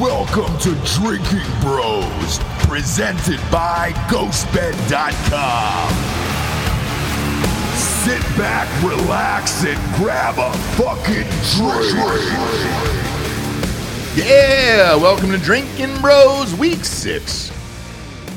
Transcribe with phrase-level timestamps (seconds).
[0.00, 5.88] Welcome to Drinkin Bros, presented by GhostBed.com.
[7.74, 11.24] Sit back, relax, and grab a fucking
[11.56, 11.96] drink.
[14.14, 17.50] Yeah, welcome to Drinkin Bros Week 6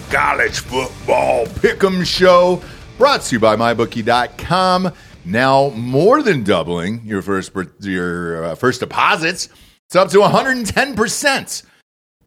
[0.09, 2.61] College Football Pick'em Show,
[2.97, 4.93] brought to you by MyBookie.com.
[5.25, 7.51] Now more than doubling your first
[7.81, 9.49] your uh, first deposits.
[9.89, 11.63] It's up to 110%.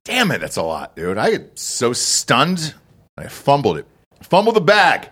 [0.05, 1.17] Damn it, that's a lot, dude.
[1.17, 2.75] I get so stunned.
[3.17, 3.87] I fumbled it.
[4.21, 5.09] Fumbled the bag.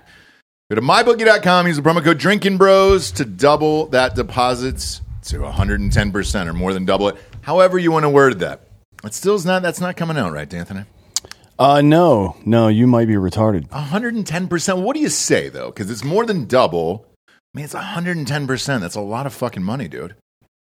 [0.69, 6.47] Go to mybookie.com, use the promo code Drinkin Bros to double that deposits to 110%
[6.49, 7.19] or more than double it.
[7.43, 8.63] However you want to word that.
[9.05, 10.87] It still is not that's not coming out right, Anthony.
[11.57, 13.69] Uh, no, no, you might be retarded.
[13.69, 14.83] 110%.
[14.83, 15.71] What do you say though?
[15.71, 17.07] Because it's more than double.
[17.29, 18.81] I mean, it's 110%.
[18.81, 20.17] That's a lot of fucking money, dude.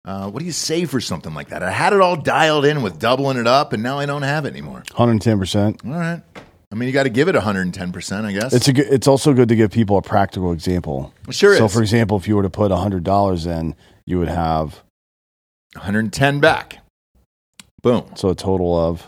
[0.07, 1.61] Uh, what do you say for something like that?
[1.61, 4.45] I had it all dialed in with doubling it up, and now I don't have
[4.45, 4.83] it anymore.
[4.91, 5.85] 110%.
[5.85, 6.21] All right.
[6.71, 8.53] I mean, you got to give it 110%, I guess.
[8.53, 11.13] It's a good, it's also good to give people a practical example.
[11.29, 11.73] Sure so, is.
[11.73, 14.81] for example, if you were to put $100 in, you would have
[15.73, 16.79] 110 back.
[17.83, 18.05] Boom.
[18.15, 19.05] so a total of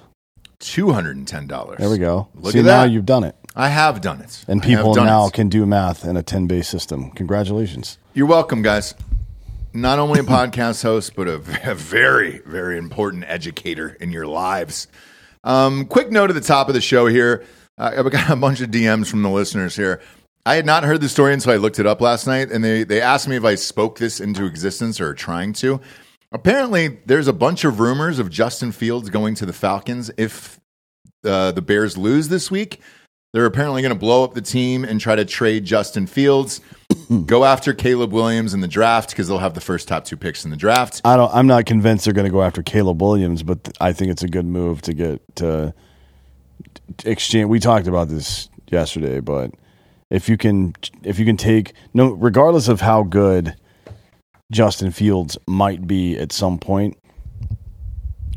[0.60, 1.78] $210.
[1.78, 2.28] there we go.
[2.36, 2.92] Look See at now that.
[2.92, 4.44] you've done it, I have done it.
[4.50, 5.34] and I have people done now it.
[5.34, 7.12] can do math in a 10 base system.
[7.12, 7.98] Congratulations.
[8.14, 8.96] You're welcome, guys.
[9.74, 14.88] Not only a podcast host, but a, a very, very important educator in your lives.
[15.44, 17.46] Um, quick note at the top of the show here.
[17.78, 20.02] Uh, I've got a bunch of DMs from the listeners here.
[20.46, 22.84] I had not heard the story until I looked it up last night, and they,
[22.84, 25.80] they asked me if I spoke this into existence or trying to.
[26.32, 30.60] Apparently, there's a bunch of rumors of Justin Fields going to the Falcons if
[31.24, 32.82] uh, the Bears lose this week.
[33.34, 36.62] They're apparently going to blow up the team and try to trade Justin Fields,
[37.10, 37.26] Mm.
[37.26, 40.46] go after Caleb Williams in the draft because they'll have the first top two picks
[40.46, 41.02] in the draft.
[41.04, 41.34] I don't.
[41.34, 44.22] I'm not convinced they're going to go after Caleb Williams, but th- I think it's
[44.22, 45.74] a good move to get to
[46.98, 47.50] to exchange.
[47.50, 49.52] We talked about this yesterday, but
[50.12, 53.56] if you can, if you can take no, regardless of how good
[54.52, 56.96] Justin Fields might be at some point,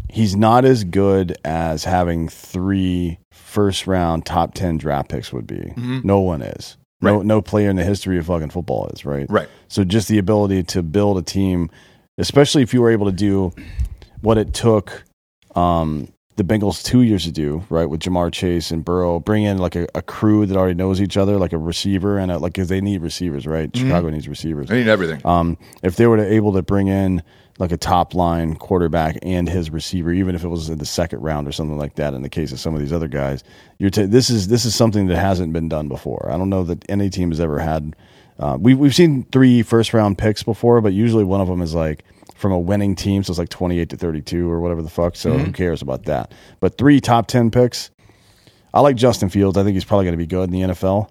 [0.09, 5.57] he's not as good as having three first round top ten draft picks would be.
[5.57, 6.01] Mm-hmm.
[6.05, 6.79] No one is.
[7.03, 7.27] No, Right.
[7.27, 9.27] no player in the history of fucking football is right.
[9.29, 9.49] Right.
[9.69, 11.69] So just the ability to build a team,
[12.19, 13.53] especially if you were able to do
[14.21, 15.03] what it took
[15.57, 19.59] um, the Bengals two years to do, right, with Ja'Marr Chase and Burrow, bring in
[19.59, 22.55] like a, a crew that already knows each other, like a receiver and a, like
[22.55, 23.75] because they need receivers, right?
[23.77, 24.71] Chicago needs receivers.
[24.71, 25.21] I need everything.
[25.27, 27.23] Um, if they were to able to bring in
[27.63, 31.21] like a top line quarterback and his receiver, even if it was in the second
[31.21, 33.45] round or something like that, in the case of some of these other guys,
[33.79, 36.29] you're ta this is this is something that hasn't been done before.
[36.29, 37.95] I don't know that any team has ever had.
[38.37, 41.73] Uh, we we've seen three first round picks before, but usually one of them is
[41.73, 44.83] like from a winning team, so it's like twenty eight to thirty two or whatever
[44.83, 45.15] the fuck.
[45.15, 46.33] So who cares about that?
[46.59, 47.93] But three top ten picks.
[48.75, 49.57] I like Justin Fields.
[49.57, 51.11] I think he's probably going to be good in the NFL.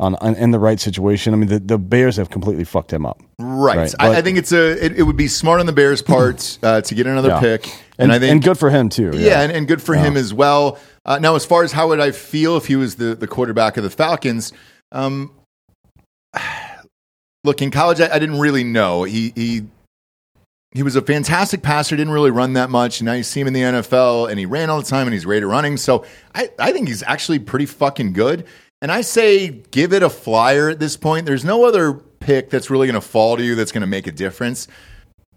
[0.00, 1.34] On, on in the right situation.
[1.34, 3.20] I mean, the, the Bears have completely fucked him up.
[3.40, 3.76] Right.
[3.76, 4.84] Right, I, but- I think it's a.
[4.84, 7.40] It, it would be smart on the Bears' part uh, to get another Yeah.
[7.40, 9.10] pick, and, and, I think and good for him too.
[9.14, 10.78] Yeah, and, and good for him as well.
[11.04, 13.76] Uh, now, as far as how would I feel if he was the, the quarterback
[13.76, 14.52] of the Falcons?
[14.92, 15.32] Um,
[17.44, 19.04] look, in college, I, I didn't really know.
[19.04, 19.62] He he
[20.72, 21.96] he was a fantastic passer.
[21.96, 23.00] Didn't really run that much.
[23.02, 25.24] Now you see him in the NFL, and he ran all the time, and he's
[25.24, 25.76] great at running.
[25.76, 26.04] So
[26.34, 28.44] I I think he's actually pretty fucking good.
[28.80, 31.26] And I say give it a flyer at this point.
[31.26, 34.06] There's no other pick that's really going to fall to you that's going to make
[34.06, 34.68] a difference.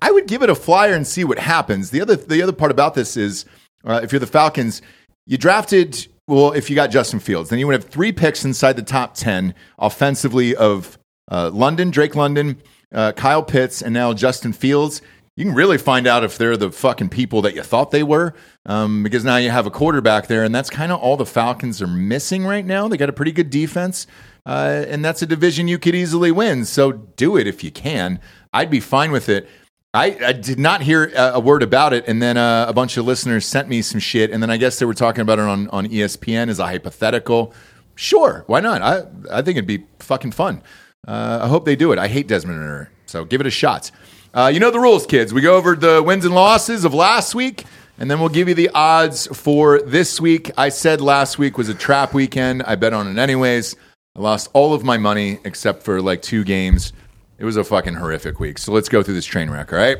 [0.01, 1.91] I would give it a flyer and see what happens.
[1.91, 3.45] The other the other part about this is
[3.83, 4.81] uh, if you're the Falcons,
[5.25, 6.51] you drafted well.
[6.51, 9.53] If you got Justin Fields, then you would have three picks inside the top ten
[9.77, 10.97] offensively of
[11.31, 12.61] uh, London, Drake London,
[12.93, 15.01] uh, Kyle Pitts, and now Justin Fields.
[15.37, 18.33] You can really find out if they're the fucking people that you thought they were,
[18.65, 21.81] um, because now you have a quarterback there, and that's kind of all the Falcons
[21.81, 22.87] are missing right now.
[22.89, 24.07] They got a pretty good defense,
[24.45, 26.65] uh, and that's a division you could easily win.
[26.65, 28.19] So do it if you can.
[28.51, 29.47] I'd be fine with it.
[29.93, 32.97] I, I did not hear a, a word about it, and then uh, a bunch
[32.97, 35.45] of listeners sent me some shit, and then I guess they were talking about it
[35.45, 37.53] on, on ESPN as a hypothetical.
[37.95, 38.81] Sure, why not?
[38.81, 40.61] I I think it'd be fucking fun.
[41.07, 41.99] Uh, I hope they do it.
[41.99, 43.91] I hate Desmond Ridder, so give it a shot.
[44.33, 45.33] Uh, you know the rules, kids.
[45.33, 47.65] We go over the wins and losses of last week,
[47.99, 50.51] and then we'll give you the odds for this week.
[50.57, 52.63] I said last week was a trap weekend.
[52.63, 53.75] I bet on it anyways.
[54.15, 56.93] I lost all of my money except for like two games.
[57.39, 58.57] It was a fucking horrific week.
[58.57, 59.97] So let's go through this train wreck, all right?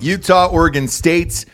[0.00, 1.44] Utah, Oregon State.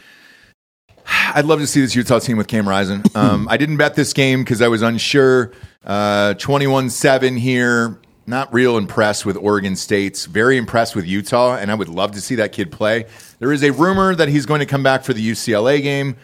[1.35, 3.03] I'd love to see this Utah team with Cam Rising.
[3.15, 5.51] Um, I didn't bet this game because I was unsure.
[5.85, 7.99] Uh, 21 7 here.
[8.29, 10.27] Not real impressed with Oregon State's.
[10.27, 13.07] Very impressed with Utah, and I would love to see that kid play.
[13.39, 16.17] There is a rumor that he's going to come back for the UCLA game.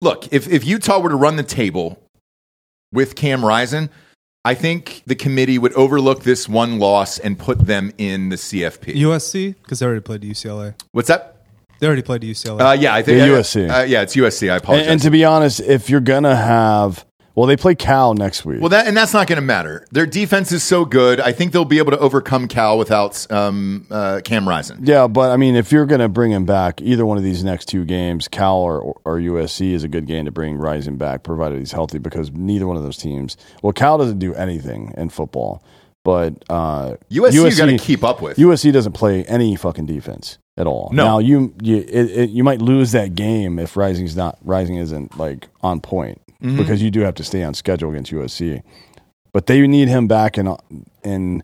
[0.00, 2.02] look, if if Utah were to run the table
[2.90, 3.90] with Cam Rising,
[4.46, 8.94] I think the committee would overlook this one loss and put them in the CFP.
[8.94, 10.74] USC because they already played UCLA.
[10.92, 11.36] What's that?
[11.80, 12.70] They already played UCLA.
[12.70, 13.70] Uh, yeah, I think Yeah, uh, USC.
[13.70, 14.50] Uh, yeah, it's USC.
[14.50, 14.86] I apologize.
[14.86, 17.04] And, and to be honest, if you're gonna have,
[17.36, 18.60] well, they play Cal next week.
[18.60, 19.86] well, that and that's not going to matter.
[19.92, 21.20] Their defense is so good.
[21.20, 24.78] I think they'll be able to overcome Cal without um, uh, Cam Rising.
[24.82, 27.66] yeah, but I mean, if you're gonna bring him back, either one of these next
[27.66, 31.58] two games, Cal or, or USC, is a good game to bring Rising back, provided
[31.58, 33.36] he's healthy, because neither one of those teams.
[33.62, 35.62] Well, Cal doesn't do anything in football,
[36.04, 38.38] but uh, USC, you got to keep up with.
[38.38, 40.88] USC doesn't play any fucking defense at all.
[40.90, 41.04] No.
[41.04, 45.18] Now you you it, it, you might lose that game if Rising's not Rising isn't
[45.18, 46.56] like on point Mm-hmm.
[46.58, 48.62] because you do have to stay on schedule against USC.
[49.32, 50.54] But they need him back in
[51.02, 51.42] in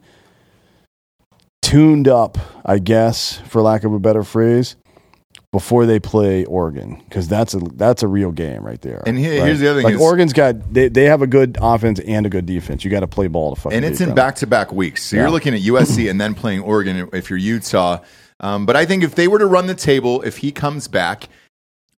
[1.63, 4.77] tuned up, I guess, for lack of a better phrase,
[5.53, 9.03] before they play Oregon because that's a that's a real game right there.
[9.07, 9.47] And here- right?
[9.47, 12.25] here's the other thing like is- Oregon's got they, they have a good offense and
[12.25, 12.85] a good defense.
[12.85, 15.03] You got to play ball to fucking and it's in back to back weeks.
[15.05, 15.23] So Yeah.
[15.23, 17.99] you're looking at USC and then playing Oregon if you're Utah.
[18.41, 21.29] Um, but I think if they were to run the table, if he comes back,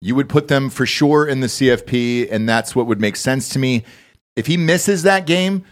[0.04, 3.50] you would put them for sure in the CFP, and that's what would make sense
[3.50, 3.84] to me.
[4.36, 5.64] If he misses that game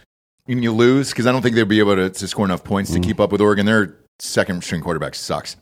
[0.48, 2.90] and you lose, because I don't think they'd be able to, to score enough points
[2.90, 3.02] Mm-hmm.
[3.02, 3.66] to keep up with Oregon.
[3.66, 5.56] Their second string quarterback sucks.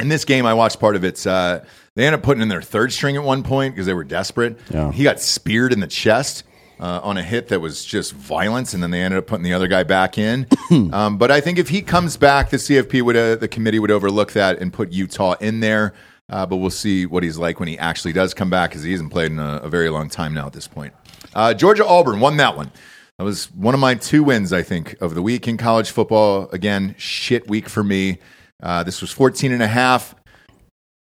[0.00, 1.24] In this game, I watched part of it.
[1.26, 1.60] Uh,
[1.94, 4.58] they ended up putting in their third string at one point because they were desperate.
[4.70, 4.90] Yeah.
[4.90, 6.42] He got speared in the chest
[6.80, 9.52] uh, on a hit that was just violence, and then they ended up putting the
[9.52, 10.46] other guy back in.
[10.92, 13.92] um, but I think if he comes back, the CFP would, uh, the committee would
[13.92, 15.94] overlook that and put Utah in there.
[16.30, 18.92] Uh, but we'll see what he's like when he actually does come back because he
[18.92, 20.94] hasn't played in a, a very long time now at this point.
[21.34, 22.70] Uh, Georgia Auburn won that one.
[23.18, 26.48] That was one of my two wins, I think, of the week in college football.
[26.50, 28.18] Again, shit week for me.
[28.62, 30.14] Uh, this was 14 and a half.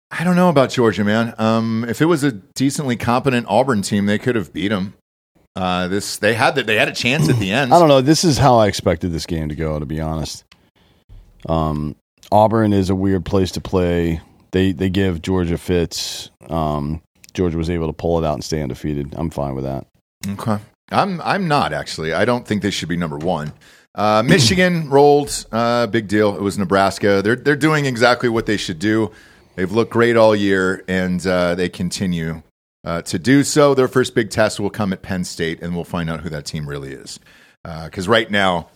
[0.09, 1.33] I don't know about Georgia, man.
[1.37, 4.95] Um, if it was a decently competent Auburn team, they could have beat them.
[5.55, 7.73] Uh, this they had that they had a chance at the end.
[7.73, 8.01] I don't know.
[8.01, 9.79] This is how I expected this game to go.
[9.79, 10.43] To be honest,
[11.47, 11.95] um,
[12.31, 14.21] Auburn is a weird place to play.
[14.51, 16.29] They they give Georgia fits.
[16.49, 17.01] Um,
[17.33, 19.13] Georgia was able to pull it out and stay undefeated.
[19.17, 19.87] I'm fine with that.
[20.27, 20.57] Okay.
[20.91, 22.13] I'm I'm not actually.
[22.13, 23.53] I don't think they should be number one.
[23.95, 25.45] Uh, Michigan rolled.
[25.51, 26.35] Uh, big deal.
[26.35, 27.21] It was Nebraska.
[27.21, 29.11] They're they're doing exactly what they should do.
[29.55, 32.41] They've looked great all year, and uh, they continue
[32.85, 33.73] uh, to do so.
[33.73, 36.45] Their first big test will come at Penn State, and we'll find out who that
[36.45, 37.19] team really is.
[37.63, 38.69] Because right now,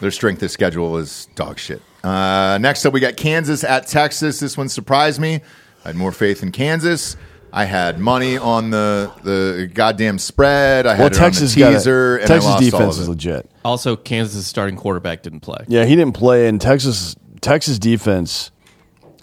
[0.00, 1.80] their strength of schedule is dog shit.
[2.06, 4.38] Uh, next up, we got Kansas at Texas.
[4.40, 5.40] This one surprised me.
[5.84, 7.16] I had more faith in Kansas.
[7.52, 10.86] I had money on the the goddamn spread.
[10.86, 12.20] I had Well, it Texas on the got teaser, it.
[12.22, 13.50] and Texas I lost all defense of is legit.
[13.64, 15.64] Also, Kansas' starting quarterback didn't play.
[15.66, 18.50] Yeah, he didn't play, and Texas Texas defense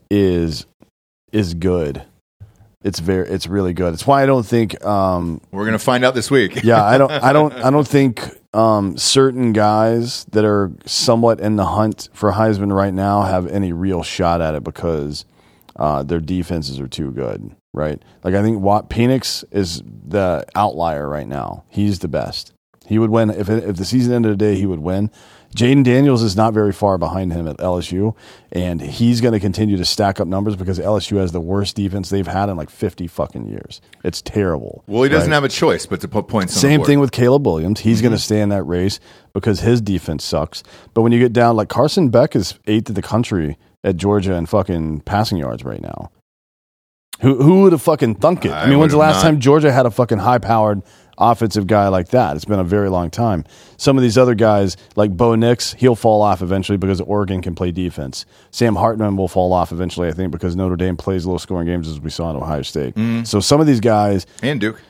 [0.09, 0.65] is
[1.31, 2.03] is good.
[2.83, 3.93] It's very it's really good.
[3.93, 6.63] It's why I don't think um, We're gonna find out this week.
[6.63, 11.55] yeah, I don't, I don't, I don't think um, certain guys that are somewhat in
[11.55, 15.25] the hunt for Heisman right now have any real shot at it because
[15.75, 18.01] uh, their defenses are too good, right?
[18.23, 21.63] Like I think Wat Penix is the outlier right now.
[21.69, 22.53] He's the best.
[22.85, 24.55] He would win if it, if the season ended today.
[24.55, 25.09] He would win.
[25.53, 28.15] Jayden Daniels is not very far behind him at LSU,
[28.51, 32.09] and he's going to continue to stack up numbers because LSU has the worst defense
[32.09, 33.81] they've had in like fifty fucking years.
[34.03, 34.83] It's terrible.
[34.87, 35.35] Well, he doesn't right?
[35.35, 36.53] have a choice but to put points.
[36.53, 37.81] on the Same thing with Caleb Williams.
[37.81, 38.23] He's going to mm-hmm.
[38.23, 38.99] stay in that race
[39.33, 40.63] because his defense sucks.
[40.93, 44.33] But when you get down, like Carson Beck is eighth in the country at Georgia
[44.33, 46.11] in fucking passing yards right now.
[47.21, 48.51] Who who would have fucking thunk it?
[48.51, 49.23] I, I mean, when's the last not.
[49.23, 50.81] time Georgia had a fucking high powered
[51.17, 52.35] offensive guy like that?
[52.35, 53.45] It's been a very long time.
[53.77, 57.55] Some of these other guys, like Bo Nix, he'll fall off eventually because Oregon can
[57.55, 58.25] play defense.
[58.51, 61.87] Sam Hartman will fall off eventually, I think, because Notre Dame plays low scoring games
[61.87, 62.95] as we saw in Ohio State.
[62.95, 63.23] Mm-hmm.
[63.23, 64.81] So some of these guys, and Duke.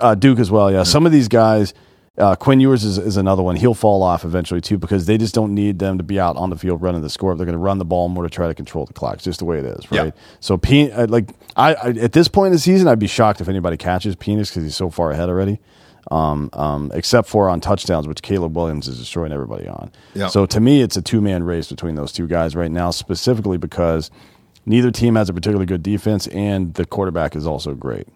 [0.00, 0.70] uh, Duke as well.
[0.70, 1.74] Yeah, some of these guys,
[2.16, 3.56] uh, Quinn Ewers is, is another one.
[3.56, 6.50] He'll fall off eventually too because they just don't need them to be out on
[6.50, 7.34] the field running the score.
[7.34, 9.14] They're going to run the ball more to try to control the clock.
[9.14, 10.06] It's just the way it is, right?
[10.06, 10.22] Yeah.
[10.38, 13.40] So, Pe- uh, like I, I at this point in the season, I'd be shocked
[13.40, 15.58] if anybody catches Penix because he's so far ahead already.
[16.10, 19.90] Um, um, except for on touchdowns, which Caleb Williams is destroying everybody on.
[20.12, 20.26] Yeah.
[20.28, 23.56] So to me, it's a two man race between those two guys right now, specifically
[23.56, 24.10] because
[24.66, 28.06] neither team has a particularly good defense, and the quarterback is also great.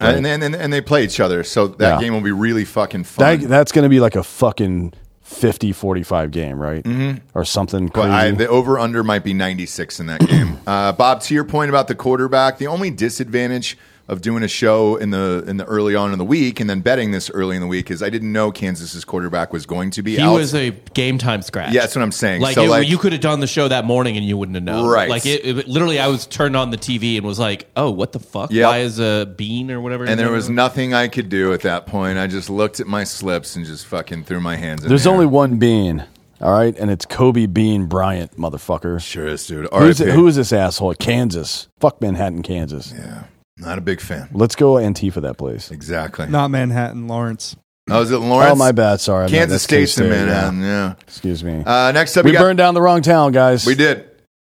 [0.00, 0.14] Right.
[0.16, 2.00] And, and, and and they play each other, so that Yeah.
[2.00, 3.40] game will be really fucking fun.
[3.40, 6.82] That, that's going to be like a fucking 50 45 game, right?
[6.82, 7.18] Mm-hmm.
[7.34, 8.10] Or something But crazy.
[8.10, 10.58] I, the over under might be 96 in that game.
[10.66, 13.76] Uh, Bob, to your point about the quarterback, the only disadvantage
[14.10, 16.80] of doing a show in the in the early on in the week and then
[16.80, 20.02] betting this early in the week is I didn't know Kansas's quarterback was going to
[20.02, 20.34] be He out.
[20.34, 21.72] was a game time scratch.
[21.72, 22.42] Yeah, that's what I'm saying.
[22.42, 24.56] Like, So, it- like- you could have done the show that morning and you wouldn't
[24.56, 24.86] have known.
[24.88, 25.08] Right.
[25.08, 28.10] Like it, it- literally, I was turned on the TV and was like, "Oh, what
[28.12, 28.50] the fuck?
[28.50, 28.66] Yep.
[28.66, 31.86] Why is a bean or whatever?" and there was nothing I could do at that
[31.86, 32.18] point.
[32.18, 35.10] I just looked at my slips and just fucking threw my hands in There's the
[35.10, 35.14] air.
[35.14, 36.04] only one Bean,
[36.40, 39.00] all right, and it's Kobe Bean Bryant, motherfucker.
[39.00, 39.68] Sure is, dude.
[39.72, 40.94] Who's, who is this asshole?
[40.94, 41.68] Kansas.
[41.78, 42.92] Fuck Manhattan, Kansas.
[42.96, 43.24] Yeah,
[43.60, 44.28] not a big fan.
[44.32, 45.70] Let's go Antifa that place.
[45.70, 46.26] Exactly.
[46.26, 47.56] Not Manhattan, Lawrence.
[47.88, 48.52] Oh, is it Lawrence?
[48.52, 49.00] Oh, my bad.
[49.00, 49.20] Sorry.
[49.20, 50.26] I meant Kansas that's State's in K-State, yeah.
[50.26, 50.60] Manhattan.
[50.62, 50.94] Yeah.
[51.02, 51.62] Excuse me.
[51.64, 53.66] Uh, next up, we we, got, burned down the wrong town, guys.
[53.66, 54.08] We did.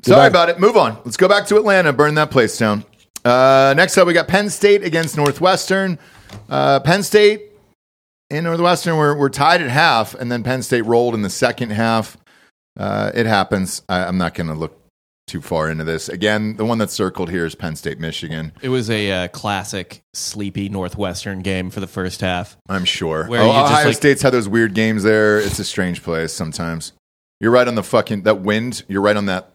[0.05, 0.27] Sorry Goodbye.
[0.27, 0.61] about it.
[0.61, 0.99] Move on.
[1.05, 1.93] Let's go back to Atlanta.
[1.93, 2.85] Burn that place down.
[3.25, 5.99] Uh, next up, we got Penn State against Northwestern.
[6.49, 7.53] Uh, Penn State
[8.29, 11.71] and Northwestern were, were tied at half, and then Penn State rolled in the second
[11.71, 12.17] half.
[12.77, 13.83] Uh, it happens.
[13.89, 14.82] I, I'm not going to look
[15.27, 16.09] too far into this.
[16.09, 18.53] Again, the one that's circled here is Penn State, Michigan.
[18.61, 22.57] It was a uh, classic sleepy Northwestern game for the first half.
[22.69, 23.27] I'm sure.
[23.27, 25.39] Where Oh, you just, Ohio like- State's had those weird games there.
[25.39, 26.93] It's a strange place sometimes.
[27.41, 28.85] You're right on the fucking that wind.
[28.89, 29.51] You're right on that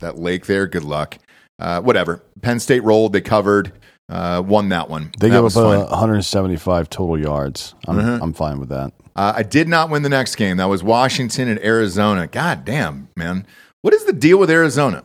[0.00, 0.66] that lake there.
[0.66, 1.18] Good luck.
[1.58, 2.22] Uh, whatever.
[2.42, 3.12] Penn State rolled.
[3.12, 3.72] They covered.
[4.08, 5.12] Uh, won that one.
[5.20, 5.80] They that gave was up fine.
[5.86, 7.74] uh, 175 total yards.
[7.86, 8.22] I'm, Mhm.
[8.22, 8.92] I'm fine with that.
[9.14, 10.56] Uh, I did not win the next game.
[10.56, 12.26] That was Washington and Arizona.
[12.26, 13.46] God damn, man.
[13.82, 15.04] What is the deal with Arizona?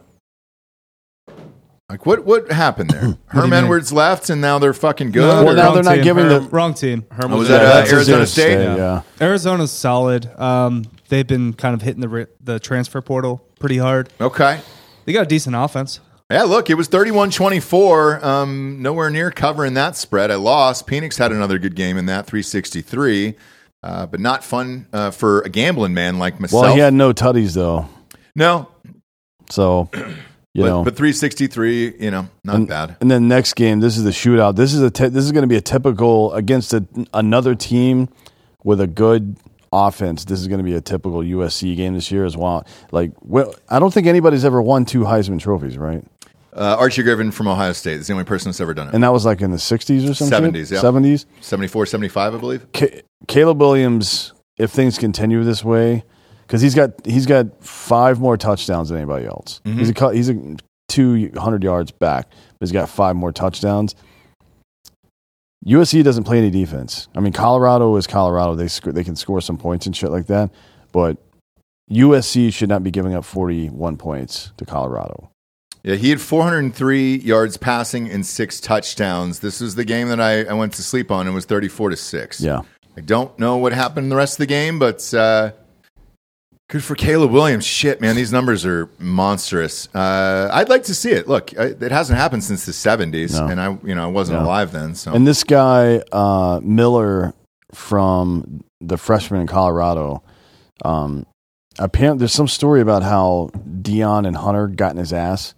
[1.89, 2.25] Like what?
[2.25, 3.17] What happened there?
[3.27, 3.63] Herm mean?
[3.65, 5.22] Edwards left, and now they're fucking good.
[5.22, 6.03] Well, now they're not team.
[6.03, 7.05] giving Herm- the- wrong team.
[7.12, 8.60] Herm Oh, was was, that, uh, Arizona Arizona State?
[8.63, 9.01] Yeah.
[9.22, 10.27] Arizona's solid.
[10.39, 14.10] Um, they've been kind of hitting the the transfer portal pretty hard.
[14.20, 14.60] okay.
[15.05, 16.00] They got a decent offense.
[16.32, 18.25] Yeah, look, it was 31 24.
[18.25, 20.32] Um, nowhere near covering that spread.
[20.32, 20.88] I lost.
[20.88, 23.36] Penix had another good game in that, 363.
[23.84, 26.63] Uh, but not fun uh, for a gambling man like myself.
[26.63, 27.88] Well, he had no tutties, though.
[28.36, 28.70] No,
[29.50, 29.89] So,
[30.54, 30.84] you but, know.
[30.84, 32.98] but 363, you know, not and, bad.
[33.01, 34.56] And then next game, this is the shootout.
[34.56, 38.10] This is a te- this is going to be a typical against a, another team
[38.63, 39.38] with a good
[39.72, 40.25] offense.
[40.25, 42.65] This is going to be a typical USC game this year as well.
[42.92, 46.04] Like, well, I don't think anybody's ever won two Heisman trophies, right?
[46.56, 48.94] Uh, Archie Griffin from Ohio State is the only person that's ever done it.
[48.94, 50.54] And that was like in the '60s or something.
[50.54, 50.80] 70s, yeah.
[50.80, 51.25] '70s.
[51.42, 52.65] 74, 75, I believe.
[52.74, 56.06] Ca- Caleb Williams, if things continue this way,
[56.46, 59.62] because he's got he's got five more touchdowns than anybody else.
[59.66, 59.80] Mm-hmm.
[59.80, 60.56] He's a he's a
[60.88, 63.96] two hundred yards back, but he's got five more touchdowns.
[65.66, 67.08] USC doesn't play any defense.
[67.16, 68.56] I mean, Colorado is Colorado.
[68.56, 70.52] They sc- they can score some points and shit like that,
[70.92, 71.18] but
[71.92, 75.32] USC should not be giving up forty one points to Colorado.
[75.84, 79.42] Yeah, he had 403 yards passing and six touchdowns.
[79.42, 81.28] This is the game that I, I went to sleep on.
[81.28, 82.42] It was 34 to 6.
[82.42, 82.62] Yeah,
[82.98, 85.52] I don't know what happened in the rest of the game, but uh,
[86.70, 87.66] good for Caleb Williams.
[87.66, 89.88] Shit, man, these numbers are monstrous.
[89.94, 91.28] Uh, I'd like to see it.
[91.28, 93.48] Look, I, it hasn't happened since the '70s, No.
[93.48, 94.46] and I, you know, I wasn't No.
[94.46, 94.96] alive then.
[94.96, 97.34] So And this guy, uh, Miller
[97.74, 100.24] from the freshman in Colorado,
[100.84, 101.26] um,
[101.80, 103.50] apparently there's some story about how
[103.82, 105.54] Deion and Hunter got in his ass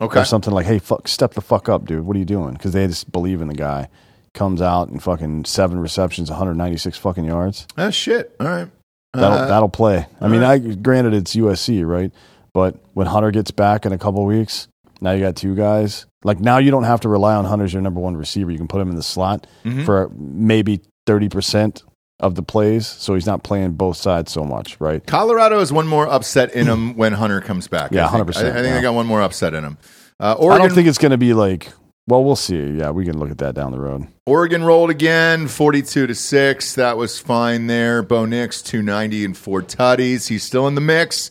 [0.00, 2.04] okay, or something like, hey, fuck, step the fuck up, dude.
[2.04, 2.52] What are you doing?
[2.54, 3.88] Because they just believe in the guy.
[4.32, 7.68] Comes out and fucking seven receptions, 196 fucking yards.
[7.78, 8.34] oh shit.
[8.40, 8.68] All right,
[9.14, 10.06] That'll Uh, that'll play.
[10.20, 12.10] I mean, I granted it's USC, right?
[12.52, 14.68] But when Hunter gets back in a couple weeks,
[15.00, 16.06] now you got two guys.
[16.24, 18.50] Like now you don't have to rely on Hunter as your number one receiver.
[18.50, 19.84] You can put him in the slot Mhm.
[19.84, 21.82] for maybe thirty percent
[22.20, 25.04] of the plays, so he's not playing both sides so much, right?
[25.06, 27.90] Colorado has one more upset in him when Hunter comes back.
[27.92, 28.28] Yeah, I think.
[28.28, 28.74] 100%, I, I think yeah.
[28.76, 29.78] they got one more upset in him.
[30.20, 31.70] Uh, I don't think it's going to be like.
[32.06, 32.58] Well, we'll see.
[32.72, 34.06] Yeah, we can look at that down the road.
[34.26, 36.74] Oregon rolled again, 42 to 6.
[36.74, 38.02] That was fine there.
[38.02, 40.28] Bo Nix, 290 and four tutties.
[40.28, 41.30] He's still in the mix.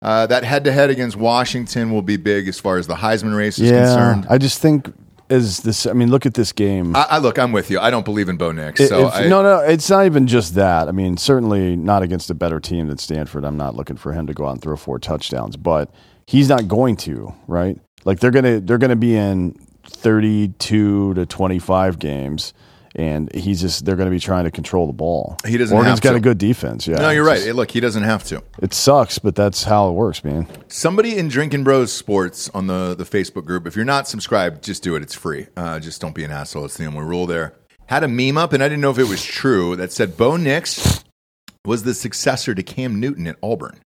[0.00, 3.36] Uh, that head to head against Washington will be big as far as the Heisman
[3.36, 4.26] race is yeah, concerned.
[4.28, 4.92] I just think
[5.30, 5.86] is this.
[5.86, 6.94] I mean, look at this game.
[6.94, 7.78] I, I look, I'm with you.
[7.80, 8.80] I don't believe in Bo Nix.
[8.80, 10.88] If- So if- I, no, no, it's not even just that.
[10.88, 13.44] I mean, certainly not against a better team than Stanford.
[13.44, 15.90] I'm not looking for him to go out and throw four touchdowns, but
[16.26, 17.78] he's not going to, right?
[18.04, 22.52] Like they're gonna they're gonna be in 32 to 25 games,
[22.94, 25.36] and he's just they're gonna be trying to control the ball.
[25.46, 26.86] He doesn't Oregon's got a good defense.
[26.86, 27.34] Yeah, no, you're right.
[27.36, 28.42] just- Hey, look, he doesn't have to.
[28.62, 30.46] it sucks, but that's how it works, man.
[30.68, 34.82] Somebody in Drinkin Bros Sports on the, the Facebook group, if you're not subscribed, just
[34.82, 35.02] do it.
[35.02, 35.46] It's free.
[35.56, 36.64] Uh, just don't be an asshole.
[36.66, 37.54] It's the only rule there.
[37.86, 40.36] Had a meme up, and I didn't know if it was true, that said Bo
[40.36, 41.04] Nix
[41.66, 43.80] was the successor to Cam Newton at Auburn.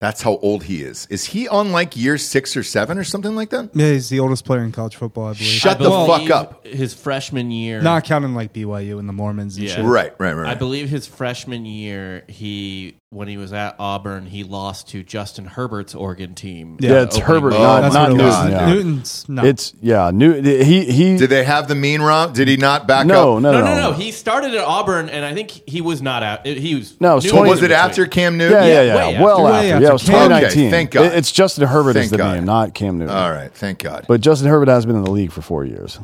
[0.00, 1.06] That's how old he is.
[1.10, 3.70] Is he on like year six or seven or something like that?
[3.74, 5.48] Yeah, he's the oldest player in college football, I believe.
[5.48, 6.64] Shut I the believe fuck up.
[6.66, 9.74] His freshman year, Not counting like BYU and the Mormons and Yeah.
[9.76, 9.84] shit.
[9.84, 10.46] Right, right, right.
[10.46, 10.58] I right.
[10.58, 15.94] believe his freshman year, he when he was at Auburn, he lost to Justin Herbert's
[15.94, 16.76] Oregon team.
[16.78, 17.56] Yeah, Yeah, it's Herbert, day.
[17.56, 18.18] Oh not, not Newton.
[18.26, 18.66] God, yeah.
[18.74, 19.46] Newton's not.
[19.46, 21.16] It's yeah, New, he he.
[21.16, 22.34] Did they have the mean romp?
[22.34, 23.42] Did he not back no, up?
[23.42, 23.92] no, No, no, no, no.
[23.92, 26.44] He started at Auburn, and I think he was not out.
[26.46, 28.62] He was No, it was 20 was it after Cam Newton?
[28.64, 28.94] Yeah, yeah, yeah.
[29.18, 29.68] way well after.
[29.74, 29.82] after.
[29.82, 30.50] Yeah, it was 2019.
[30.50, 31.06] Okay, thank God.
[31.06, 32.34] It- it's Justin Herbert is the God.
[32.34, 33.16] name, not Cam Newton.
[33.16, 34.04] All right, thank God.
[34.06, 35.98] But Justin Herbert has been in the league for four years.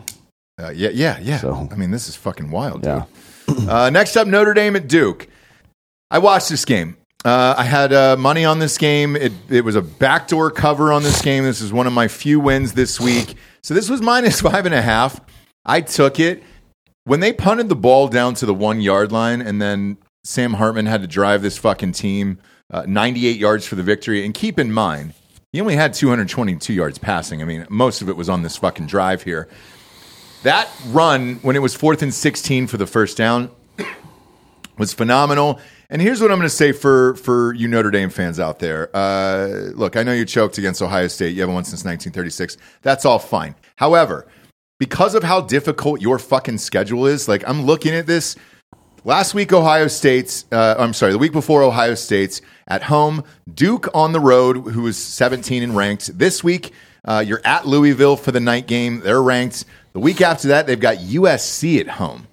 [0.58, 1.38] Uh, yeah, yeah, yeah.
[1.38, 3.04] So- I mean, this is fucking wild, Yeah.
[3.46, 3.68] dude.
[3.68, 5.28] Uh, next up, Notre Dame at Duke.
[6.14, 6.97] I watched this game.
[7.25, 9.16] Uh, I had uh, money on this game.
[9.16, 11.42] It, it was a backdoor cover on this game.
[11.42, 13.35] This is one of my few wins this week.
[13.62, 15.21] So this was minus five and a half.
[15.66, 16.44] I took it.
[17.02, 20.87] When they punted the ball down to the one yard line, and then Sam Hartman
[20.87, 22.38] had to drive this fucking team
[22.71, 24.25] uh, 98 yards for the victory.
[24.25, 25.14] And keep in mind,
[25.50, 27.42] he only had 222 yards passing.
[27.42, 29.49] I mean, most of it was on this fucking drive here.
[30.44, 33.50] That run, when it was fourth and 16 for the first down,
[34.78, 35.59] was phenomenal.
[35.90, 38.90] And here's what I'm going to say for, for you Notre Dame fans out there.
[38.94, 41.34] Uh, look, I know you choked against Ohio State.
[41.34, 42.56] You haven't won since 1936.
[42.82, 43.54] That's all fine.
[43.76, 44.26] However,
[44.78, 48.36] because of how difficult your fucking schedule is, like I'm looking at this.
[49.06, 53.22] Last week, Ohio State's, uh, I'm sorry, the week before, Ohio State's at home,
[53.52, 56.18] Duke on the road, who was 17 and ranked.
[56.18, 56.72] This week,
[57.04, 59.00] uh, you're at Louisville for the night game.
[59.00, 59.66] They're ranked.
[59.92, 62.28] The week after that, they've got USC at home.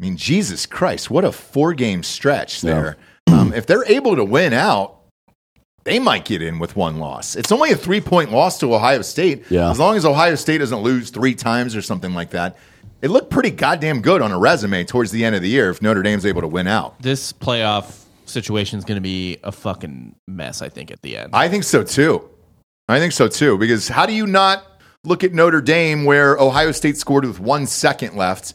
[0.00, 2.96] I mean, Jesus Christ, what a four game stretch there.
[3.26, 4.96] Um, if they're able to win out,
[5.84, 7.36] they might get in with one loss.
[7.36, 9.44] It's only a three point loss to Ohio State.
[9.50, 9.70] Yeah.
[9.70, 12.56] As long as Ohio State doesn't lose three times or something like that,
[13.02, 15.82] it looked pretty goddamn good on a resume towards the end of the year if
[15.82, 17.00] Notre Dame's able to win out.
[17.02, 20.62] This playoff situation is going to be a fucking mess.
[20.62, 21.30] I think at the end.
[21.34, 22.26] I think so too.
[22.88, 23.58] I think so too.
[23.58, 24.64] Because how do you not
[25.04, 28.54] look at Notre Dame where Ohio State scored with one second left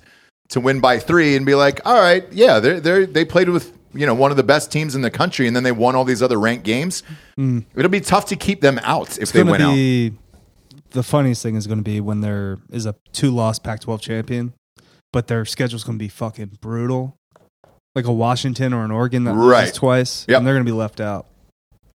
[0.50, 3.74] to win by three and be like, all right, yeah, they they they played with
[3.94, 6.04] you know one of the best teams in the country and then they won all
[6.06, 7.02] these other ranked games.
[7.36, 7.60] Hmm.
[7.76, 9.74] It'll be tough to keep them out if it's they win to out.
[9.74, 10.14] be
[10.92, 14.02] the funniest thing is going to be when there is a two loss Pac 12
[14.02, 14.54] champion,
[15.14, 17.18] but their schedule's going to be fucking brutal.
[17.96, 19.74] Like a Washington or an Oregon that Right.
[19.74, 20.38] twice, Yep.
[20.40, 21.28] and they're going to be left out.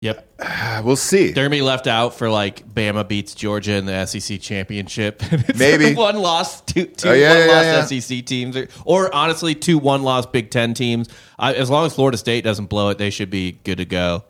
[0.06, 0.30] Yep,
[0.84, 1.32] We'll see.
[1.32, 5.22] they're to be left out for like Bama beats Georgia in the SEC championship.
[5.58, 5.96] Maybe.
[5.96, 9.56] one loss, two, two Oh, yeah, one yeah, loss yeah, SEC teams, or, or honestly,
[9.56, 11.10] two one loss Big Ten teams.
[11.40, 14.24] I, as long as Florida State doesn't blow it, they should be good to go.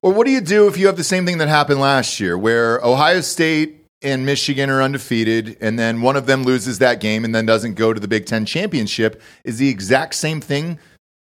[0.00, 2.38] Or what do you do if you have the same thing that happened last year,
[2.38, 7.24] where Ohio State and Michigan are undefeated, and then one of them loses that game
[7.24, 9.20] and then doesn't go to the Big Ten championship?
[9.44, 10.78] Is the exact same thing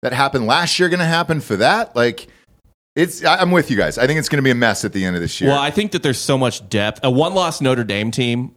[0.03, 1.95] that happened last year going to happen for that?
[1.95, 2.29] Like,
[2.97, 3.25] it's.
[3.25, 3.99] I- I'm with you guys.
[3.99, 5.51] I think it's going to be a mess at the end of this year.
[5.51, 7.01] Well, I think that there's so much depth.
[7.03, 8.55] A one loss Notre Dame team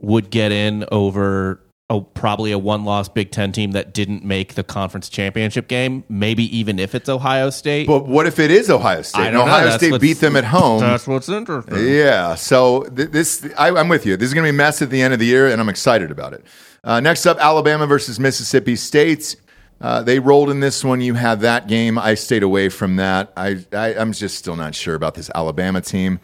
[0.00, 4.54] would get in over a, probably a one loss Big Ten team that didn't make
[4.54, 7.86] the conference championship game, maybe even if it's Ohio State.
[7.86, 9.20] but what if it is Ohio State?
[9.20, 9.52] I and don't know.
[9.52, 10.80] Ohio That's State beat them at home.
[10.80, 11.76] That's what's interesting.
[11.88, 12.34] Yeah.
[12.34, 14.16] So th- this, I, I'm with you.
[14.16, 15.68] This is going to be a mess at the end of the year, and I'm
[15.68, 16.44] excited about it.
[16.84, 19.36] Uh, next up, Alabama versus Mississippi State.
[19.80, 21.00] Uh, they rolled in this one.
[21.00, 21.98] You had that game.
[21.98, 23.32] I stayed away from that.
[23.36, 26.18] I, I I'm just still not sure about this Alabama team.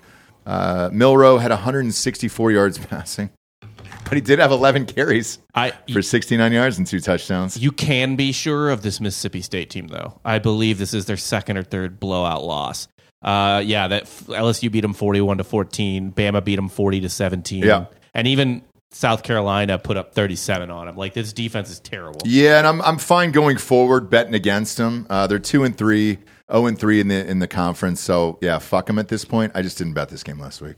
[0.47, 6.53] Uh, Milroe had 164 yards passing, but he did have 11 carries I, for 69
[6.53, 7.57] yards and two touchdowns.
[7.57, 10.21] you can be sure of this Mississippi State team, though.
[10.25, 12.89] I believe this is their second or third blowout loss.
[13.23, 16.13] Uh, yeah, that LSU beat them forty-one to fourteen.
[16.13, 17.63] Bama beat them forty to seventeen.
[17.65, 17.87] Yeah.
[18.13, 18.63] and even
[18.95, 20.97] South Carolina put up thirty-seven on them.
[20.97, 22.21] Like this defense is terrible.
[22.25, 25.07] Yeah, and I'm I'm fine going forward betting against them.
[25.11, 26.19] Uh, they're two and three,
[26.51, 28.01] zero and three in the in the conference.
[28.01, 29.51] So yeah, fuck them at this point.
[29.57, 30.77] I just didn't bet this game last week.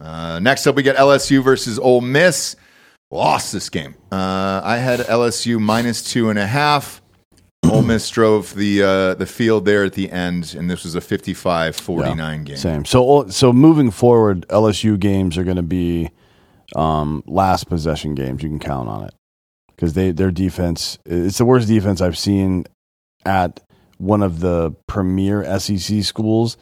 [0.00, 2.56] Uh, next up, we get LSU versus Ole Miss.
[3.10, 3.94] Lost this game.
[4.10, 7.02] Uh, I had LSU minus two and a half.
[7.70, 11.00] Ole Miss drove the uh, the field there at the end, and this was a
[11.00, 12.56] 55-49 game.
[12.56, 12.84] Same.
[12.86, 16.10] So so moving forward, LSU games are going to be
[16.74, 18.42] um, last possession games.
[18.42, 19.14] You can count on it
[19.68, 22.64] because they their defense it's the worst defense I've seen
[23.24, 23.60] at
[23.98, 26.56] one of the premier SEC schools,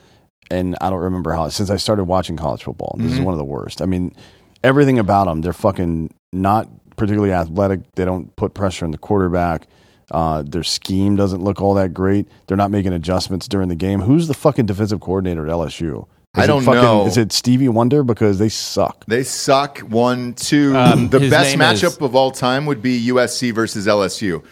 [0.50, 2.96] and I don't remember how since I started watching college football.
[2.98, 3.82] This is one of the worst.
[3.82, 4.14] I mean,
[4.62, 5.40] everything about them.
[5.40, 7.80] They're fucking not particularly athletic.
[7.92, 9.66] They don't put pressure on the quarterback.
[10.10, 12.28] Uh, their scheme doesn't look all that great.
[12.46, 14.00] They're not making adjustments during the game.
[14.00, 16.06] Who's the fucking defensive coordinator at LSU?
[16.36, 17.06] Is I don't fucking- know.
[17.06, 18.02] Is it Stevie Wonder?
[18.02, 19.04] Because they suck.
[19.06, 19.78] They suck.
[19.80, 20.76] One, two.
[20.76, 24.42] Um, the best matchup is- of all time would be USC versus LSU.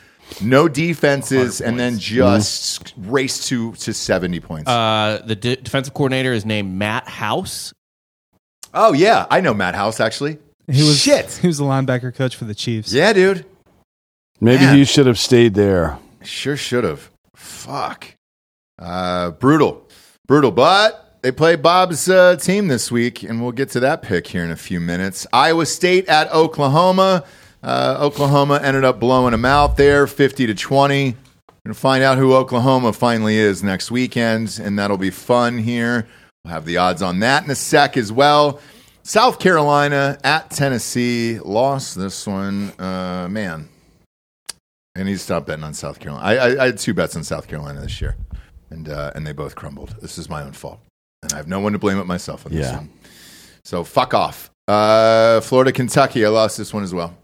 [0.41, 4.71] No defenses, and then just race to to seventy points.
[4.71, 7.73] Uh, the de- defensive coordinator is named Matt House.
[8.73, 10.39] oh yeah, I know Matt House actually.
[10.71, 11.31] He was shit.
[11.43, 12.93] He was the linebacker coach for the Chiefs.
[12.93, 13.45] Yeah, dude.
[14.41, 14.77] Maybe Man.
[14.77, 15.99] he should have stayed there.
[16.23, 17.11] Sure should have.
[17.35, 18.15] Fuck.
[18.79, 19.87] Uh, brutal,
[20.27, 20.51] brutal.
[20.53, 24.45] But they play Bob's uh, team this week, and we'll get to that pick here
[24.45, 25.27] in a few minutes.
[25.33, 27.25] Iowa State at Oklahoma.
[27.63, 31.17] Uh, Oklahoma ended up blowing them out there, fifty to twenty.
[31.49, 36.09] We're gonna find out who Oklahoma finally is next weekend, and that'll be fun here.
[36.45, 38.61] We'll have the odds on that in a sec as well.
[39.05, 42.73] South Carolina at Tennessee lost this one.
[42.81, 43.69] Uh, man,
[44.97, 46.25] I need to stop betting on South Carolina.
[46.25, 48.17] I, I, I had two bets on South Carolina this year,
[48.71, 49.95] and uh, and they both crumbled.
[50.03, 50.81] This is my own fault,
[51.23, 52.77] and I have no one to blame but myself on this Yeah.
[52.79, 52.91] one.
[53.65, 54.51] So fuck off.
[54.69, 56.25] Uh, Florida, Kentucky.
[56.25, 57.15] I lost this one as well.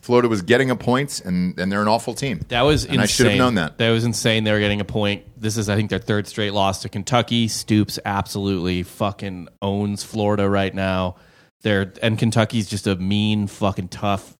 [0.00, 2.40] Florida was getting a point, and, and they're an awful team.
[2.48, 3.00] That was And insane.
[3.02, 3.76] I should have known that.
[3.78, 4.44] That was insane.
[4.44, 5.24] They were getting a point.
[5.38, 7.48] This is, I think, their third straight loss to Kentucky.
[7.48, 11.16] Stoops absolutely fucking owns Florida right now.
[11.62, 14.33] They're and Kentucky's just a mean, fucking tough,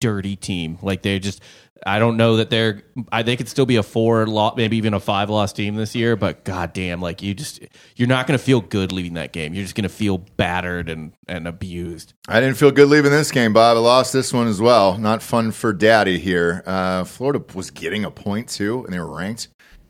[0.00, 0.78] dirty team.
[0.82, 1.42] Like they just,
[1.86, 2.82] I don't know that they're.
[3.10, 5.94] I they could still be a four, lo- maybe even a five loss team this
[5.94, 6.16] year.
[6.16, 7.60] But goddamn, like you just,
[7.96, 9.54] you're not going to feel good leaving that game.
[9.54, 12.12] You're just going to feel battered and and abused.
[12.28, 13.76] I didn't feel good leaving this game, Bob.
[13.76, 14.98] I lost this one as well.
[14.98, 16.62] Not fun for Daddy here.
[16.66, 19.48] Uh, Florida was getting a point too, and they were ranked.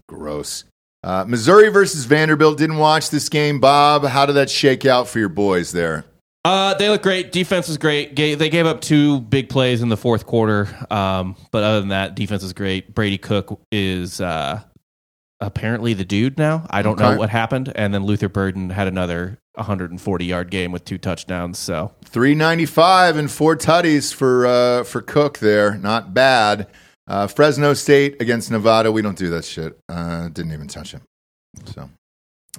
[0.08, 0.64] Gross.
[1.02, 2.58] Uh, Missouri versus Vanderbilt.
[2.58, 4.04] Didn't watch this game, Bob.
[4.04, 6.04] How did that shake out for your boys there?
[6.44, 7.32] Uh, they look great.
[7.32, 8.14] Defense is great.
[8.14, 10.68] Ga- They gave up two big plays in the fourth quarter.
[10.90, 12.94] Um, but other than that, defense is great.
[12.94, 14.60] Brady Cook is uh,
[15.40, 16.66] apparently the dude now.
[16.70, 17.10] I don't Okay.
[17.12, 17.70] know what happened.
[17.74, 21.58] And then Luther Burden had another 140 yard game with two touchdowns.
[21.58, 25.76] So Three ninety five and four tutties for uh, for Cook there.
[25.76, 26.68] Not bad.
[27.06, 28.90] Uh, Fresno State against Nevada.
[28.92, 29.78] We don't do that shit.
[29.88, 31.02] Uh, didn't even touch him.
[31.66, 31.90] So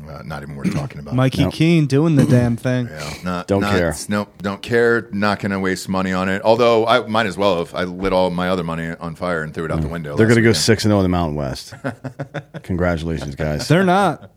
[0.07, 1.15] uh, not even worth talking about.
[1.15, 1.53] Mikey Nope.
[1.53, 2.87] Keene doing the damn thing.
[2.87, 3.95] Yeah, not, Don't not- care.
[4.09, 5.07] Nope, don't care.
[5.11, 6.41] Not going to waste money on it.
[6.43, 7.75] Although I might as well have.
[7.75, 10.13] I lit all my other money on fire and threw it out the window.
[10.13, 10.17] Mm.
[10.17, 11.73] They're going to go six and zero in the Mountain West.
[12.63, 13.67] Congratulations, guys.
[13.67, 14.31] They're not.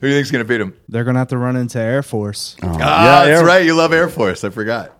[0.00, 0.74] Who do you think's going to beat them?
[0.88, 2.56] They're gonna have to run into Air Force.
[2.62, 3.64] Oh, Ah, that's Air- right.
[3.64, 4.44] You love Air Force.
[4.44, 4.92] I forgot.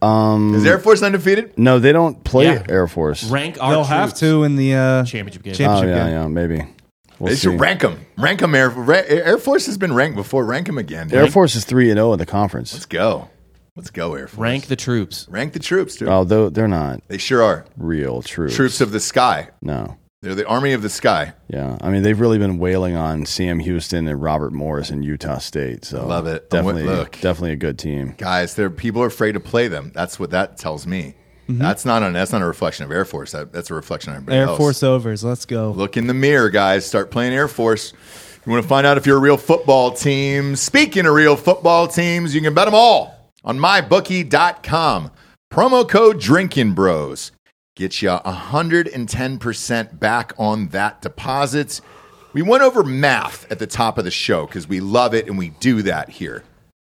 [0.00, 1.58] Um, Is Air Force undefeated?
[1.58, 2.64] no, they don't play Yeah.
[2.68, 3.24] Air Force.
[3.24, 5.54] rank our They'll have to in the uh, championship game.
[5.68, 6.12] Oh yeah, game.
[6.12, 6.66] yeah, maybe.
[7.18, 7.50] We'll they see.
[7.50, 8.04] should rank them.
[8.18, 8.54] Rank them.
[8.54, 8.72] Air,
[9.08, 10.44] Air Force has been ranked before.
[10.44, 11.12] Rank them again.
[11.12, 12.72] Air Force is three and zero in the conference.
[12.72, 13.28] Let's go.
[13.74, 14.38] Let's go, Air Force.
[14.38, 15.26] Rank the troops.
[15.28, 16.08] Rank the troops, dude.
[16.08, 17.64] Although they're not They sure are.
[17.76, 18.54] real troops.
[18.56, 19.48] Troops of the sky.
[19.60, 19.96] no.
[20.22, 21.34] They're the army of the sky.
[21.48, 25.38] Yeah, I mean they've really been wailing on Sam Houston and Robert Morris in Utah
[25.38, 25.84] State.
[25.84, 26.48] So love it.
[26.50, 27.12] Definitely, Look.
[27.20, 28.14] definitely a good team.
[28.18, 29.92] Guys, there people are afraid to play them.
[29.94, 31.14] That's what that tells me.
[31.48, 31.58] Mm-hmm.
[31.58, 33.32] That's not a, that's not a reflection of Air Force.
[33.32, 34.58] That, that's a reflection of everybody Air else.
[34.58, 35.22] Force overs.
[35.22, 35.70] Let's go.
[35.70, 36.84] Look in the mirror, guys.
[36.84, 37.92] Start playing Air Force.
[38.44, 40.56] You want to find out if you're a real football team.
[40.56, 45.10] Speaking of real football teams, you can bet them all on mybookie.com.
[45.50, 47.32] Promo code Drinkin Bros
[47.76, 51.80] gets you 110% back on that deposit.
[52.32, 55.38] We went over math at the top of the show because we love it and
[55.38, 56.42] we do that here.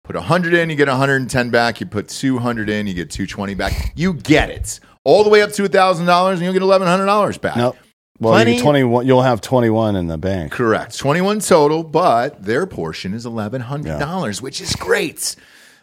[0.09, 1.79] Put 100 in, you get 110 back.
[1.79, 3.93] You put 200 in, you get 220 back.
[3.95, 4.79] You get it.
[5.03, 7.55] All the way up to $1,000 and you'll get $1,100 back.
[7.55, 7.77] Nope.
[8.19, 9.05] Well, Plenty- you twenty one.
[9.05, 10.51] You'll have twenty one in the bank.
[10.51, 10.97] Correct.
[10.97, 15.35] 21 total, but their portion is $1,100, which is great.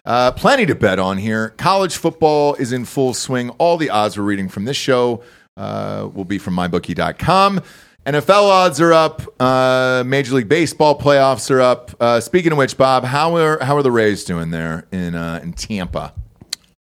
[0.04, 1.50] Uh, plenty to bet on here.
[1.50, 3.50] College football is in full swing.
[3.50, 5.22] All the odds we're reading from this show
[5.56, 7.60] uh, will be from mybookie.com.
[8.06, 9.22] NFL odds are up.
[9.40, 11.90] Uh, Major League Baseball playoffs are up.
[11.98, 15.40] Uh, speaking of which, Bob, how are how are the Rays doing there in uh,
[15.42, 16.14] in Tampa?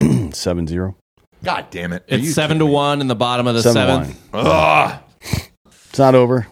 [0.32, 0.96] Seven zero.
[1.44, 2.04] God damn it!
[2.10, 2.74] Are you It's seven to kidding me?
[2.74, 4.32] one in the bottom of the Seven seventh.
[4.32, 4.46] one.
[4.46, 5.00] Ugh.
[5.90, 6.46] It's not over.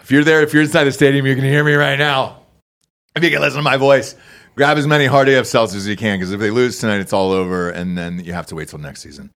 [0.00, 2.40] If you're there, if you're inside the stadium, you can hear me right now.
[3.14, 4.16] If you can listen to my voice,
[4.56, 7.30] grab as many HardAF seltzers as you can because if they lose tonight, it's all
[7.30, 9.30] over, and then you have to wait till next season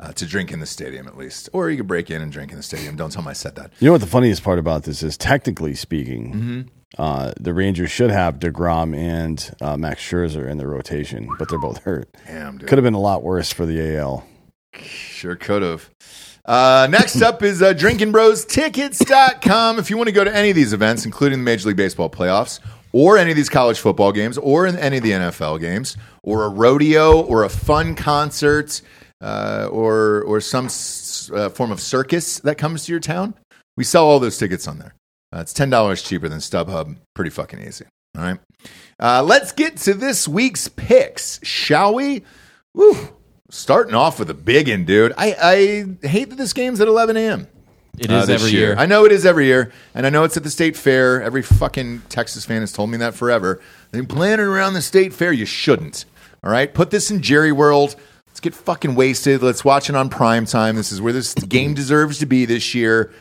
[0.00, 2.50] uh, to drink in the stadium at least, or you could break in and drink
[2.50, 2.96] in the stadium.
[2.96, 3.70] Don't tell I said that.
[3.78, 5.16] You know what the funniest part about this is?
[5.16, 6.60] Technically speaking, Mm-hmm.
[7.02, 11.58] uh, the Rangers should have Degrom and uh, Max Scherzer in the rotation, but they're
[11.58, 12.08] both hurt.
[12.26, 12.68] Damn, dude.
[12.68, 14.26] Could have been a lot worse for the AL.
[14.74, 15.90] Sure could have.
[16.46, 19.78] Uh, next up is uh, drinkinbrostickets.com.
[19.78, 22.10] If you want to go to any of these events, including the Major League Baseball
[22.10, 22.60] playoffs,
[22.92, 26.44] or any of these college football games, or in any of the NFL games, or
[26.44, 28.80] a rodeo, or a fun concert,
[29.20, 33.34] uh, or or some s- uh, form of circus that comes to your town,
[33.76, 34.94] we sell all those tickets on there.
[35.34, 36.96] Uh, it's ten dollars cheaper than StubHub.
[37.14, 37.84] Pretty fucking easy.
[38.16, 38.38] All right.
[38.98, 42.22] Uh, let's get to this week's picks, shall we?
[42.74, 42.94] Woo.
[43.50, 45.12] Starting off with a big one, dude.
[45.16, 45.34] I,
[46.02, 47.48] I hate that this game's at 11 a.m.
[47.98, 48.76] It uh, is this every year.
[48.78, 51.20] I know it is every year, and I know it's at the state fair.
[51.22, 53.60] Every fucking Texas fan has told me that forever.
[53.90, 55.32] They plan it around the state fair.
[55.32, 56.04] You shouldn't.
[56.44, 57.96] All right, put this in Jerry World.
[58.40, 59.42] Let's get fucking wasted.
[59.42, 60.74] Let's watch it on prime time.
[60.74, 63.12] This is where this game deserves to be this year.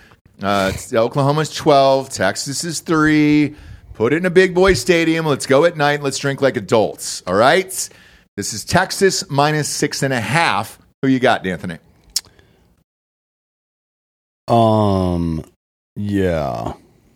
[0.41, 2.07] Uh, Oklahoma's 12.
[2.07, 3.53] Texas is three.
[3.95, 5.25] Put it in a big boy stadium.
[5.25, 6.01] Let's go at night.
[6.01, 7.21] Let's drink like adults.
[7.27, 7.89] All right.
[8.37, 10.79] This is Texas minus six and a half.
[11.01, 11.79] Who you got, Anthony?
[14.47, 15.43] Um,
[15.97, 16.75] yeah,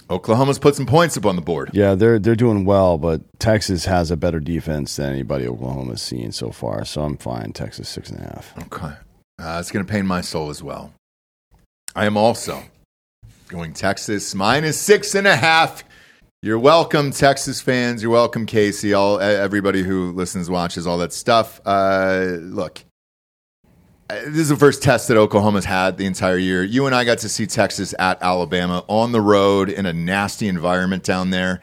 [0.10, 1.70] Oklahoma's put some points up on the board.
[1.74, 6.32] yeah, they're they're doing well, but Texas has a better defense than anybody Oklahoma's seen
[6.32, 6.86] so far.
[6.86, 7.54] So I'm fine.
[7.54, 8.54] Texas six and a half.
[8.64, 8.94] Okay.
[9.40, 10.94] Uh, it's going to pain my soul as well.
[11.96, 12.64] I am also
[13.48, 15.84] going Texas minus six and a half.
[16.42, 18.02] You're welcome, Texas fans.
[18.02, 18.94] You're welcome, Casey.
[18.94, 21.62] All everybody who listens, watches, all that stuff.
[21.66, 22.84] Uh, look,
[24.10, 26.64] this is the first test that Oklahoma's had the entire year.
[26.64, 30.48] You and I got to see Texas at Alabama on the road in a nasty
[30.48, 31.62] environment down there.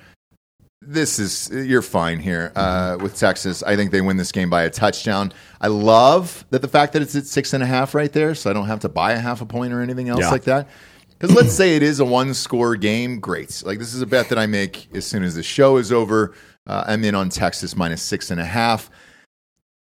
[0.82, 3.62] This is you're fine here uh, with Texas.
[3.62, 5.32] I think they win this game by a touchdown.
[5.60, 8.48] I love that the fact that it's at six and a half right there, so
[8.48, 10.30] I don't have to buy a half a point or anything else Yeah.
[10.30, 10.68] like that.
[11.10, 13.62] Because let's say it is a one score game, great.
[13.66, 16.32] Like this is a bet that I make as soon as the show is over.
[16.66, 18.88] Uh, I'm in on Texas minus six and a half.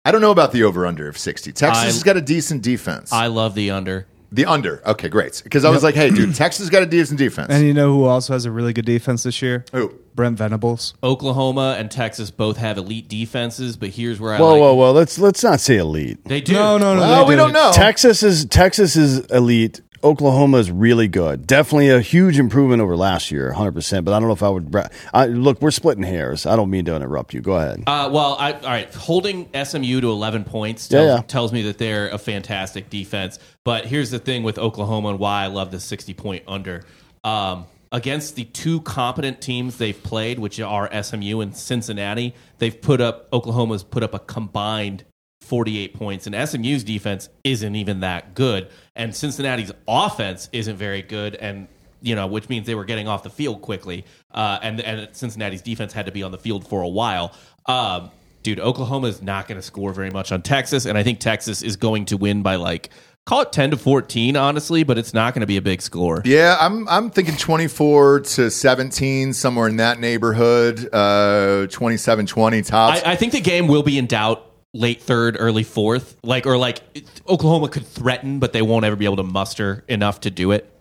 [0.09, 1.53] I don't know about the over under of 60.
[1.53, 3.13] Texas I- has got a decent defense.
[3.13, 4.07] I love the under.
[4.33, 4.83] the under.
[4.87, 5.41] Okay, great.
[5.45, 7.49] Because I was like, hey, dude, Texas has got a decent defense.
[7.51, 9.65] And you know who also has a really good defense this year?
[9.73, 9.95] Who?
[10.15, 10.95] Brent Venables.
[11.03, 14.61] Oklahoma and Texas both have elite defenses, but here's where I Whoa, like.
[14.61, 14.93] whoa, whoa!
[14.93, 16.19] Let's let's not say elite.
[16.25, 16.55] They do.
[16.55, 17.01] No, no, no.
[17.03, 17.37] Well, they we do.
[17.37, 17.71] don't know.
[17.73, 19.81] Texas is Texas is elite.
[20.05, 21.47] Oklahoma is really good.
[21.47, 24.05] Definitely a huge improvement over last year, 100%.
[24.05, 24.75] But I don't know if I would.
[25.13, 26.47] I, look, we're splitting hairs.
[26.47, 27.41] I don't mean to interrupt you.
[27.41, 27.83] Go ahead.
[27.87, 28.93] Uh, well, I, all right.
[28.95, 31.23] Holding SMU to 11 points Yeah, tells, yeah.
[31.27, 33.39] tells me that they're a fantastic defense.
[33.65, 36.85] But here's the thing with Oklahoma and why I love the 60 point under.
[37.25, 43.01] Um, against the two competent teams they've played, which are SMU and Cincinnati, they've put
[43.01, 45.05] up, Oklahoma's put up a combined
[45.41, 48.69] 48 points, and SMU's defense isn't even that good.
[48.95, 51.35] And Cincinnati's offense isn't very good.
[51.37, 51.69] And
[52.01, 55.63] you know, which means they were getting off the field quickly, uh, and and Cincinnati's
[55.63, 57.35] defense had to be on the field for a while.
[57.67, 58.11] Um,
[58.43, 61.63] dude, Oklahoma is not going to score very much on Texas, and I think Texas
[61.63, 62.91] is going to win by like
[63.27, 66.23] call it ten to fourteen, honestly, but it's not going to be a big score.
[66.25, 70.89] Yeah, I'm I'm thinking 24 to 17, somewhere in that neighborhood.
[70.93, 73.03] Uh, 27 20 tops.
[73.03, 74.48] I, I think the game will be in doubt
[74.79, 76.81] late third, early fourth, like or like
[77.29, 80.73] Oklahoma could threaten, but they won't ever be able to muster enough to do it.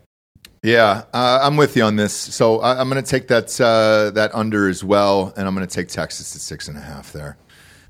[0.63, 2.13] yeah, uh, I'm with you on this.
[2.13, 5.67] So I, I'm going to take that uh, that under as well, and I'm going
[5.67, 7.37] to take Texas at six and a half there.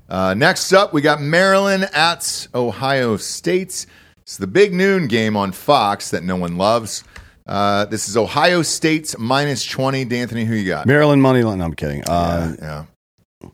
[0.08, 3.86] Uh, next up, we got Maryland at Ohio State.
[4.18, 7.04] It's the big noon game on Fox that no one loves.
[7.46, 10.04] Uh, this is Ohio State minus 20.
[10.04, 10.86] D'Anthony, who you got?
[10.86, 11.58] Maryland money line.
[11.58, 12.02] No, I'm kidding.
[12.06, 13.50] Uh, yeah.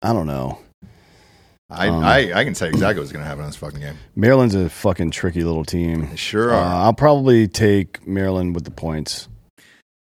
[0.00, 0.58] I don't know.
[1.72, 3.80] I, Um, I, I can tell you exactly what's going to happen in this fucking
[3.80, 3.96] game.
[4.14, 6.08] Maryland's a fucking tricky little team.
[6.10, 6.58] They sure Uh.
[6.62, 9.28] I'll probably take Maryland with the points.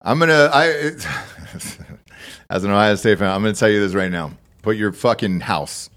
[0.02, 0.50] I'm gonna.
[0.52, 0.64] I
[2.50, 4.32] as an Ohio State fan, I'm gonna tell you this right now.
[4.62, 5.90] Put your fucking house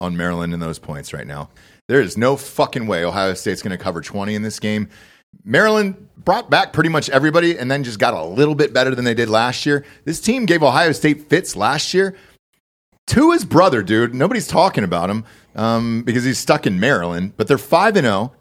[0.00, 1.48] on Maryland in those points right now.
[1.88, 4.88] There is no fucking way Ohio State's gonna cover 20 in this game.
[5.44, 9.04] Maryland brought back pretty much everybody and then just got a little bit better than
[9.06, 9.84] they did last year.
[10.04, 12.14] This team gave Ohio State fits last year.
[13.08, 14.14] To his brother, dude.
[14.14, 17.32] Nobody's talking about him um, because he's stuck in Maryland.
[17.36, 18.32] But they're five and zero.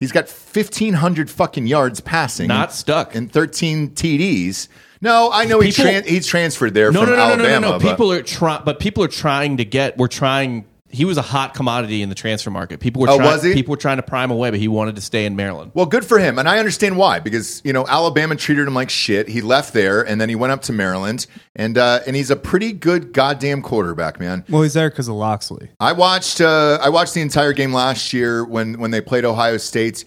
[0.00, 2.48] He's got fifteen hundred fucking yards passing.
[2.48, 3.14] Not stuck.
[3.14, 4.68] and 13 TDs.
[5.00, 7.58] No, I know he People- tran- he's transferred there No, from no, no, no, no,
[7.60, 7.78] no, no.
[7.78, 9.96] People are trying, but people are trying to get.
[9.98, 10.64] We're trying.
[10.94, 12.80] He was a hot commodity in the transfer market.
[12.80, 13.10] People were.
[13.10, 13.52] Oh, trying, was he?
[13.52, 15.72] People were trying to prime away, but he wanted to stay in Maryland.
[15.74, 18.90] well, good for him, and I understand why because you know Alabama treated him like
[18.90, 19.28] shit.
[19.28, 21.26] He left there, and then he went up to Maryland,
[21.56, 24.44] and uh, and he's a pretty good goddamn quarterback, man.
[24.48, 25.70] Well, he's there because of Locksley.
[25.80, 29.56] I watched uh, I watched the entire game last year when when they played Ohio
[29.56, 30.04] State.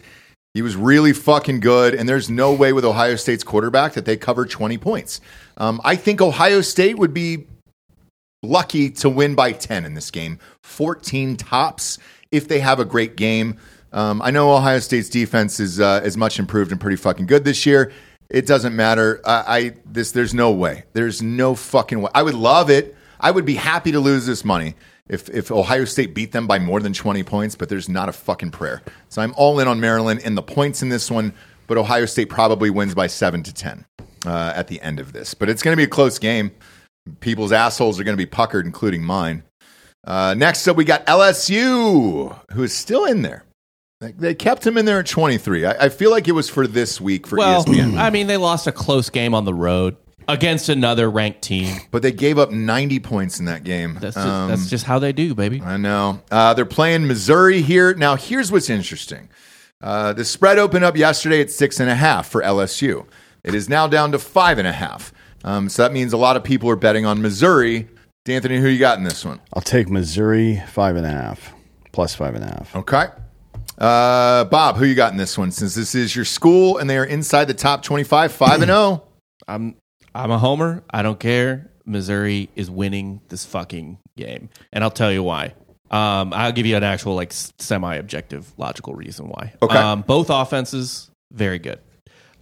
[0.54, 4.17] He was really fucking good, and there's no way with Ohio State's quarterback that they
[4.17, 5.21] cover 20 points.
[5.58, 7.45] Um, I think Ohio State would be
[8.43, 11.97] lucky to win by 10 in this game, 14 tops
[12.32, 13.58] if they have a great game.
[13.93, 17.45] Um, I know Ohio State's defense is uh, is much improved and pretty fucking good
[17.45, 17.91] this year.
[18.30, 19.21] It doesn't matter.
[19.26, 20.84] I, I this there's no way.
[20.93, 22.12] There's no fucking way.
[22.13, 22.95] I would love it.
[23.19, 24.76] I would be happy to lose this money
[25.10, 28.12] if if Ohio State beat them by more than 20 points, but there's not a
[28.12, 28.82] fucking prayer.
[29.10, 31.34] So I'm all in on Maryland and the points in this one,
[31.67, 33.86] but Ohio State probably wins by 7 to 10
[34.26, 35.34] uh, at the end of this.
[35.34, 36.52] But it's going to be a close game.
[37.20, 39.43] People's assholes are going to be puckered, including mine.
[40.06, 43.43] Uh, next up, we got LSU, who is still in there.
[44.00, 45.65] They- They kept him in there at 23.
[45.65, 47.98] I, I feel like it was for this week for Well, ESPN.
[47.98, 49.96] I mean, they lost a close game on the road
[50.28, 51.78] against another ranked team.
[51.91, 53.98] but they gave up 90 points in that game.
[54.00, 55.62] That's just, Um, that's just how they do, baby.
[55.62, 56.22] I know.
[56.30, 57.93] Uh, they're playing Missouri here.
[57.96, 59.30] Now, here's what's interesting.
[59.82, 63.06] Uh, the spread opened up yesterday at six and a half for LSU.
[63.43, 65.13] It is now down to five and a half.
[65.47, 67.88] Um, so that means a lot of people are betting on Missouri.
[68.25, 69.39] D'Anthony, who you got in this one?
[69.53, 71.53] I'll take Missouri five and a half,
[71.93, 72.75] plus five and a half.
[72.75, 73.05] Okay.
[73.77, 75.51] Uh, Bob, who you got in this one?
[75.51, 78.95] Since this is your school and they are inside the top 25, 5 and oh.
[78.95, 79.03] 0.
[79.47, 79.75] I'm
[80.13, 80.83] I'm a homer.
[80.89, 81.71] I don't care.
[81.86, 85.53] Missouri is winning this fucking game, and I'll tell you why.
[85.89, 89.53] Um, I'll give you an actual like semi-objective, logical reason why.
[89.62, 89.77] Okay.
[89.77, 91.79] Um, both offenses very good.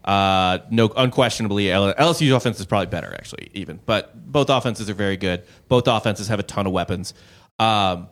[0.06, 3.80] Uh, no, unquestionably, LSU's offense is probably better actually, even.
[3.86, 5.44] But both offenses are very good.
[5.68, 7.16] Both offenses have a ton of weapons.
[7.58, 8.10] Um,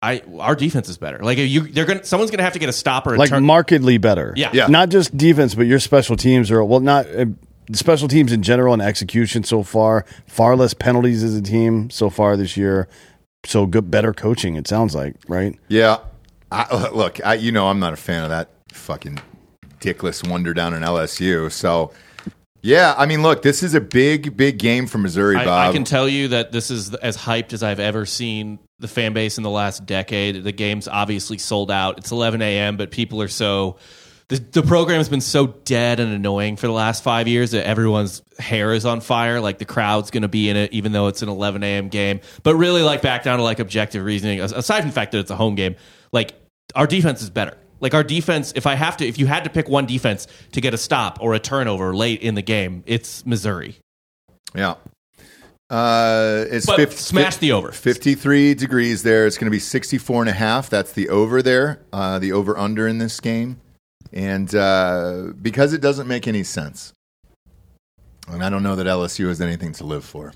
[0.00, 1.18] I our defense is better.
[1.18, 3.16] Like if you, they're gonna someone's gonna have to get a stopper.
[3.16, 4.32] Like turn, markedly better.
[4.36, 4.50] Yeah.
[4.52, 4.68] Yeah.
[4.68, 7.26] Not just defense, but your special teams are well, not uh,
[7.72, 10.04] special teams in general and execution so far.
[10.26, 12.88] Far less penalties as a team so far this year.
[13.44, 14.54] So good, better coaching.
[14.54, 15.58] It sounds like right.
[15.68, 15.98] Yeah.
[16.50, 19.18] I, look, I, you know, I'm not a fan of that fucking
[19.82, 21.50] dickless wonder down in LSU.
[21.50, 21.92] So,
[22.62, 25.70] yeah, I mean, look, this is a big, big game for Missouri, I, Bob.
[25.70, 29.12] I can tell you that this is as hyped as I've ever seen the fan
[29.12, 30.44] base in the last decade.
[30.44, 31.98] The game's obviously sold out.
[31.98, 33.76] It's 11 a.m., but people are so.
[34.28, 38.22] The, the program's been so dead and annoying for the last five years that everyone's
[38.38, 39.40] hair is on fire.
[39.40, 41.88] Like the crowd's going to be in it, even though it's an 11 a.m.
[41.88, 42.20] game.
[42.44, 44.40] But really, like back down to like objective reasoning.
[44.40, 45.74] Aside from the fact that it's a home game,
[46.12, 46.34] like
[46.74, 47.58] our defense is better.
[47.82, 50.60] Like our defense, if I have to, if you had to pick one defense to
[50.62, 53.76] get a stop or a turnover late in the game, it's Missouri.
[54.54, 54.76] yeah.
[55.68, 57.72] Uh, it's But 50, smash the over.
[57.72, 59.26] 53 degrees there.
[59.26, 60.68] It's going to be 64 and a half.
[60.68, 63.58] That's the over there, uh, the over under in this game.
[64.12, 66.92] And uh, because it doesn't make any sense,
[68.28, 70.34] and I don't know that LSU has anything to live for,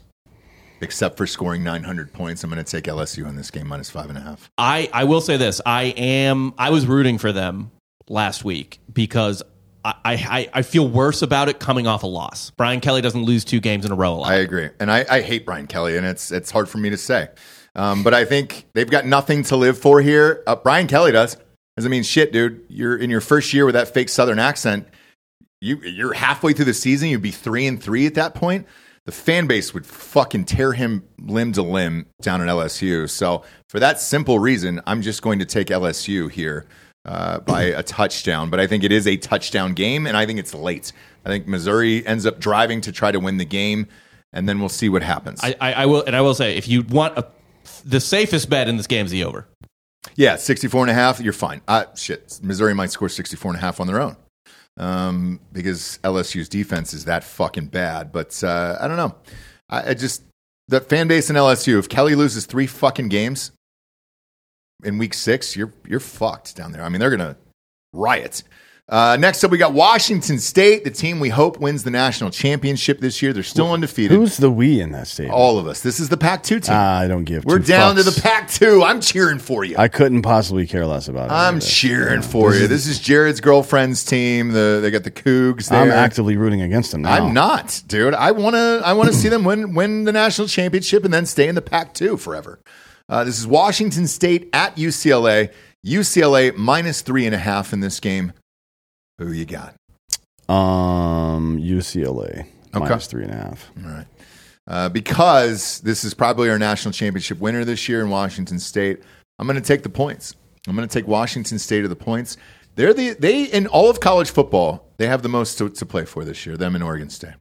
[0.81, 4.09] except for scoring 900 points, I'm going to take LSU in this game minus five
[4.09, 4.51] and a half.
[4.59, 5.61] I, I will say this.
[5.65, 7.71] I am I was rooting for them
[8.09, 9.43] last week because
[9.85, 12.51] I, I, I feel worse about it coming off a loss.
[12.51, 14.31] Brian Kelly doesn't lose two games in a row a lot.
[14.31, 16.97] I agree, and I, I hate Brian Kelly, and it's it's hard for me to
[16.97, 17.29] say,
[17.77, 20.43] um, but I think they've got nothing to live for here.
[20.47, 21.37] Uh, Brian Kelly does.
[21.77, 22.65] Doesn't mean shit, dude.
[22.69, 24.89] You're in your first year with that fake Southern accent.
[25.61, 27.09] You you're halfway through the season.
[27.09, 28.67] You'd be three and three at that point.
[29.07, 33.09] The fan base would fucking tear him limb to limb down at LSU.
[33.09, 36.66] So for that simple reason, I'm just going to take LSU here
[37.05, 38.51] uh, by a touchdown.
[38.51, 40.92] But I think it is a touchdown game, and I think it's late.
[41.25, 43.87] I think Missouri ends up driving to try to win the game,
[44.33, 45.40] and then we'll see what happens.
[45.42, 47.27] I, I, I will and I will say if you want a,
[47.85, 49.47] the safest bet in this game is the over.
[50.16, 51.61] Yeah, 64 and a half, you're fine.
[51.69, 54.16] Uh, shit, Missouri might score 64 and a half on their own
[54.77, 58.12] um, because LSU's defense is that fucking bad.
[58.12, 59.15] But uh, I don't know.
[59.69, 60.23] I, I just,
[60.69, 63.53] the fan base in LSU, if Kelly loses three fucking games
[64.85, 66.83] in week six, you're, you're fucked down there.
[66.83, 67.37] I mean, they're to
[67.93, 68.43] riot.
[68.88, 73.01] Uh, next up, we got Washington State, the team we hope wins the national championship
[73.01, 73.33] this year.
[73.33, 74.16] They're still undefeated.
[74.16, 75.29] Who's the we in that state?
[75.29, 75.81] All of us.
[75.81, 76.75] This is the Pac 2 team.
[76.77, 77.44] Ah, I don't give.
[77.44, 78.85] We're two down to the Pac 2.
[78.85, 79.75] I'm cheering for you.
[79.77, 81.33] I couldn't possibly care less about it.
[81.33, 81.66] I'm either.
[81.66, 82.68] cheering for you.
[82.68, 84.53] This is Jared's girlfriend's team.
[84.53, 85.83] The they got the Cougs there.
[85.83, 87.11] I'm actively rooting against them now.
[87.11, 88.14] I'm not, dude.
[88.14, 88.83] I want to.
[88.85, 91.62] I want to see them win win the national championship and then stay in the
[91.62, 92.61] Pac-2 forever.
[93.09, 95.53] Uh, this is Washington State at UCLA.
[95.85, 98.33] UCLA minus three and a half in this game.
[99.18, 99.74] Who you got?
[100.48, 103.70] Um, UCLA minus three and a half.
[103.85, 104.07] All right.
[104.68, 109.00] Uh, because this is probably our national championship winner this year in Washington State,
[109.38, 110.35] I'm going to take the points.
[110.66, 112.37] I'm going to take Washington State of the points.
[112.74, 114.92] They're the they in all of college football.
[114.98, 116.57] They have the most to, to play for this year.
[116.57, 117.35] Them and Oregon State,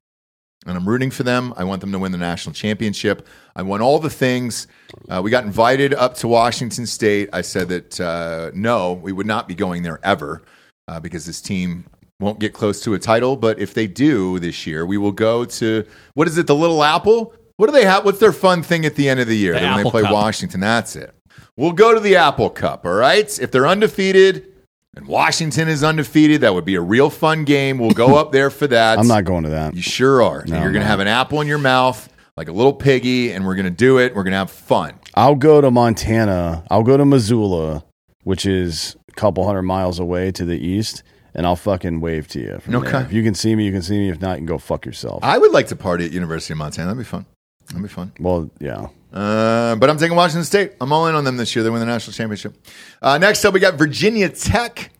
[0.65, 1.53] and I'm rooting for them.
[1.57, 3.27] I want them to win the national championship.
[3.55, 4.67] I want all the things.
[5.09, 7.29] Uh, we got invited up to Washington State.
[7.33, 10.43] I said that uh, no, we would not be going there ever
[10.87, 11.85] uh, because this team
[12.19, 13.35] won't get close to a title.
[13.35, 16.47] But if they do this year, we will go to what is it?
[16.47, 17.33] The Little Apple.
[17.57, 18.03] What do they have?
[18.05, 20.11] What's their fun thing at the end of the year The when they play Cup.
[20.11, 20.59] Washington?
[20.59, 21.13] That's it.
[21.57, 22.85] We'll go to the Apple Cup.
[22.85, 23.39] All right.
[23.39, 24.51] If they're undefeated
[24.95, 27.77] and Washington is undefeated, that would be a real fun game.
[27.77, 28.99] We'll go up there for that.
[28.99, 29.73] I'm not going to that.
[29.73, 30.43] You sure are.
[30.45, 33.45] No, You're going to have an apple in your mouth like a little piggy, and
[33.45, 34.13] we're going to do it.
[34.13, 34.99] We're going to have fun.
[35.13, 36.65] I'll go to Montana.
[36.69, 37.85] I'll go to Missoula,
[38.23, 42.39] which is a couple hundred miles away to the east, and I'll fucking wave to
[42.39, 42.59] you.
[42.59, 42.91] From Okay.
[42.91, 43.01] there.
[43.05, 44.09] If you can see me, you can see me.
[44.09, 45.23] If not, you can go fuck yourself.
[45.23, 46.87] I would like to party at University of Montana.
[46.87, 47.25] That'd be fun.
[47.67, 48.11] That'd be fun.
[48.19, 48.87] well, yeah.
[49.11, 50.73] Uh, but I'm taking Washington State.
[50.81, 51.63] I'm all in on them this year.
[51.63, 52.53] They win the national championship.
[53.01, 54.91] Uh, next up, we got Virginia Tech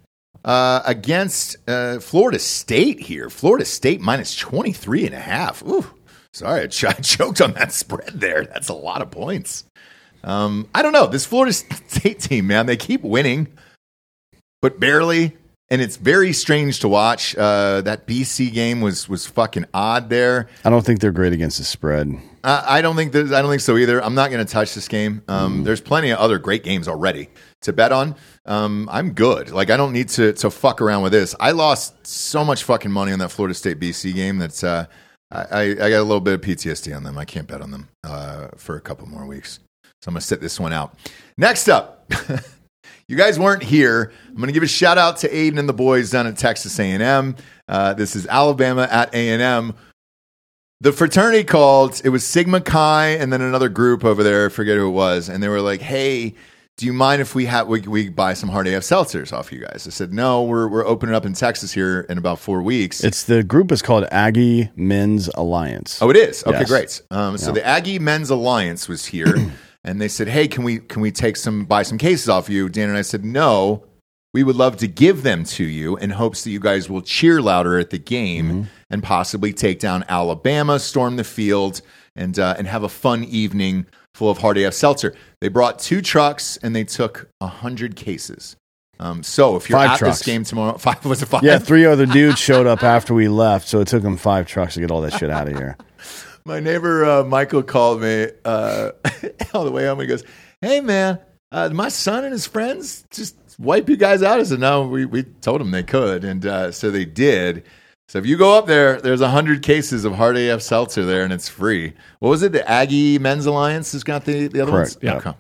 [0.46, 3.30] uh, against uh, Florida State here.
[3.30, 5.62] Florida State minus 23 and a half.
[5.64, 5.86] Ooh,
[6.32, 8.46] sorry, I, ch- I choked on that spread there.
[8.46, 9.66] That's a lot of points.
[10.24, 11.08] Um, I don't know.
[11.08, 11.54] This Florida
[11.88, 13.48] State team, man, they keep winning,
[14.66, 15.38] but barely.
[15.70, 17.36] and it's very strange to watch.
[17.36, 20.48] Uh, that BC game was was fucking odd there.
[20.64, 22.12] I don't think they're great against the spread.
[22.44, 24.04] I, I don't think that, I don't think so either.
[24.04, 25.22] I'm not going to touch this game.
[25.28, 27.30] Um, There's plenty of other great games already
[27.62, 28.16] to bet on.
[28.48, 29.52] Um, I'm good.
[29.52, 31.36] Like I don't need to to fuck around with this.
[31.40, 34.88] I lost so much fucking money on that Florida State BC game that's uh,
[35.30, 37.20] I, I I got a little bit of PTSD on them.
[37.20, 39.60] I can't bet on them uh, for a couple more weeks.
[40.02, 40.98] So I'm gonna sit this one out.
[41.38, 42.12] Next up.
[43.08, 44.12] You guys weren't here.
[44.28, 46.80] I'm going to give a shout out to Aiden and the boys down at Texas
[46.80, 47.36] A&M.
[47.68, 49.74] Uh, this is Alabama at A&M.
[50.82, 52.02] The fraternity called.
[52.04, 54.48] It was Sigma Chi and then another group over there.
[54.48, 56.34] I forget who it was, and they were like, "Hey,
[56.78, 59.86] do you mind if we have we, we buy some HardAF seltzers off you guys?"
[59.88, 63.24] I said, "No, we're we're opening up in Texas here in about four weeks." It's
[63.24, 66.02] the group is called Aggie Men's Alliance.
[66.02, 66.44] Oh, it is.
[66.46, 66.68] Okay, Yes.
[66.70, 67.02] great.
[67.10, 69.34] Um, so the Aggie Men's Alliance was here,
[69.86, 72.68] and they said, "Hey, can we can we take some buy some cases off you?"
[72.68, 73.86] Dan and I said, "No,
[74.34, 77.42] we would love to give them to you in hopes that you guys will cheer
[77.42, 81.82] louder at the game and possibly take down Alabama, storm the field,
[82.16, 86.58] and uh, and have a fun evening full of HardAF seltzer." They brought two trucks
[86.58, 88.58] and they took hundred cases.
[88.98, 90.20] Um, so if you're Five at trucks.
[90.20, 91.44] this game tomorrow, five was it five?
[91.44, 94.76] Yeah, three other dudes showed up after we left, so it took them five trucks
[94.76, 95.78] to get all that shit out of here.
[96.48, 98.92] My neighbor uh, Michael called me uh,
[99.54, 100.00] all the way home.
[100.00, 100.24] He goes,
[100.62, 101.20] "Hey man,
[101.52, 105.06] uh, my son and his friends just wipe you guys out." I said, "No, we
[105.06, 107.64] we told them they could, and uh, so they did."
[108.08, 111.50] So if you go up there, there's hundred cases of HardAF seltzer there, and it's
[111.50, 111.94] free.
[112.20, 112.52] What was it?
[112.52, 114.98] The Aggie Men's Alliance has got the the other Correct, ones.
[115.02, 115.16] yeah.
[115.16, 115.34] Okay.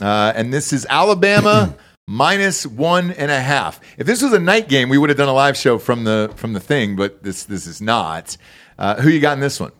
[0.00, 1.74] Uh, and this is Alabama
[2.06, 3.80] minus one and a half.
[3.98, 6.32] If this was a night game, we would have done a live show from the
[6.36, 8.36] from the thing, but this this is not.
[8.78, 9.72] Uh, who you got in this one?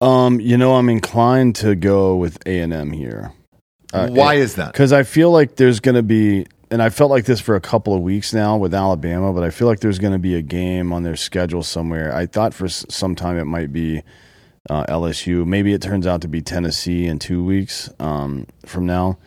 [0.00, 3.32] Um, you know, I'm inclined to go with A and M here.
[3.92, 4.72] Why is that?
[4.72, 7.60] Because I feel like there's going to be, and I felt like this for a
[7.60, 10.42] couple of weeks now with Alabama, but I feel like there's going to be a
[10.42, 12.14] game on their schedule somewhere.
[12.14, 14.02] I thought for s- some time it might be
[14.68, 15.46] uh, LSU.
[15.46, 19.18] Maybe it turns out to be Tennessee in two weeks um, from now.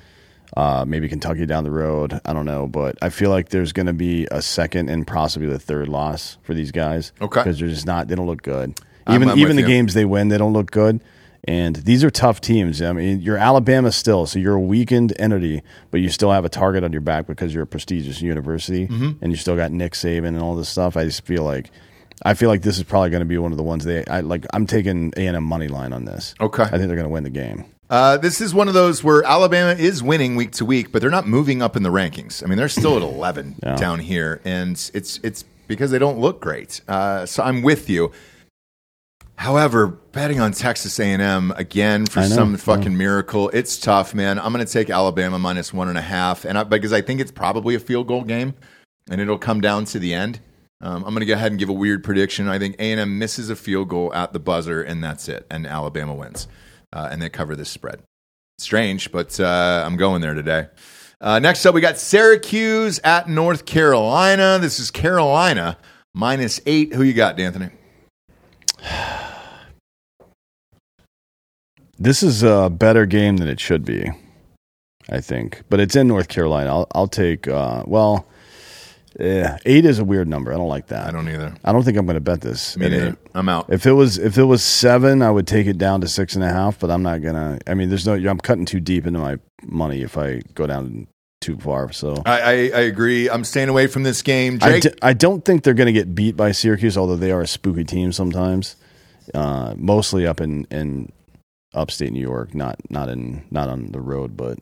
[0.55, 2.19] Uh, maybe Kentucky down the road.
[2.25, 5.47] I don't know, but I feel like there's going to be a second and possibly
[5.47, 7.11] the third loss for these guys.
[7.21, 7.39] Okay.
[7.41, 8.07] because they're just not.
[8.07, 8.79] They don't look good.
[9.09, 9.67] I'm- Even I'm even the you.
[9.67, 11.01] games they win, they don't look good.
[11.45, 12.81] And these are tough teams.
[12.81, 16.49] I mean, you're Alabama still, so you're a weakened entity, but you still have a
[16.49, 19.11] target on your back because you're a prestigious university, Mm-hmm.
[19.21, 20.97] and you still got Nick Saban and all this stuff.
[20.97, 21.71] I just feel like,
[22.25, 24.05] I feel like this is probably going to be one of the ones they.
[24.05, 24.45] I like.
[24.53, 26.35] I'm taking A and M money line on this.
[26.41, 26.63] Okay.
[26.63, 27.63] I think they're going to win the game.
[27.89, 31.09] Uh, this is one of those where Alabama is winning week to week, but they're
[31.09, 32.43] not moving up in the rankings.
[32.43, 33.77] I mean, they're still at 11 Yeah.
[33.77, 36.81] down here, and it's it's because they don't look great.
[36.89, 38.11] Uh, so I'm with you.
[39.39, 44.37] However, betting on Texas A&M again for know, some fucking miracle, it's tough, man.
[44.37, 47.21] I'm going to take Alabama minus one and a half, and I, because I think
[47.21, 48.53] it's probably a field goal game,
[49.09, 50.41] and it'll come down to the end.
[50.81, 52.49] Um, I'm going to go ahead and give a weird prediction.
[52.49, 56.13] I think A&M misses a field goal at the buzzer, and that's it, and Alabama
[56.13, 56.49] wins,
[56.91, 58.01] uh, and they cover this spread.
[58.57, 60.67] Strange, but uh, I'm going there today.
[61.21, 64.59] Uh, next up, we got Syracuse at North Carolina.
[64.59, 65.77] This is Carolina
[66.13, 66.93] minus eight.
[66.93, 67.69] Who you got, D'Anthony?
[71.99, 74.09] This is a better game than it should be,
[75.09, 75.63] I think.
[75.69, 76.69] But it's in North Carolina.
[76.69, 77.47] I'll, I'll take.
[77.47, 78.25] Uh, well,
[79.19, 80.53] yeah, eight is a weird number.
[80.53, 81.07] I don't like that.
[81.07, 81.53] I don't either.
[81.65, 82.77] I don't think I'm going to bet this.
[82.77, 83.17] Me neither.
[83.35, 83.65] I'm out.
[83.69, 86.43] If it was if it was seven, I would take it down to six and
[86.43, 86.79] a half.
[86.79, 87.59] But I'm not gonna.
[87.67, 88.13] I mean, there's no.
[88.13, 91.07] I'm cutting too deep into my money if I go down
[91.41, 91.91] too far.
[91.91, 93.29] So I, I, I agree.
[93.29, 94.59] I'm staying away from this game.
[94.61, 97.31] I, Drake, d- I don't think they're going to get beat by Syracuse, although they
[97.31, 98.75] are a spooky team sometimes.
[99.33, 101.11] Uh, mostly up in, in
[101.73, 104.59] upstate New York, not not in not on the road, but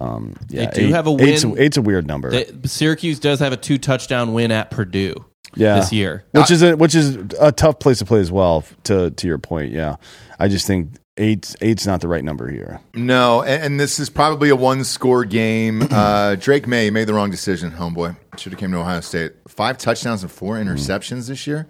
[0.00, 1.58] um, yeah, do have a win.
[1.58, 2.30] eight's a weird number.
[2.30, 5.24] The- Syracuse does have a two touchdown win at Purdue
[5.54, 6.24] yeah, this year.
[6.32, 8.64] which is a, which is a tough place to play as well.
[8.84, 9.96] To to your point, yeah,
[10.38, 12.80] I just think eight eight's not the right number here.
[12.94, 15.88] no, and, and this is probably a one score game.
[15.96, 18.16] Uh, Drake Maye made the wrong decision, homeboy.
[18.36, 19.32] Should have came to Ohio State.
[19.48, 21.68] Five touchdowns and four interceptions this year.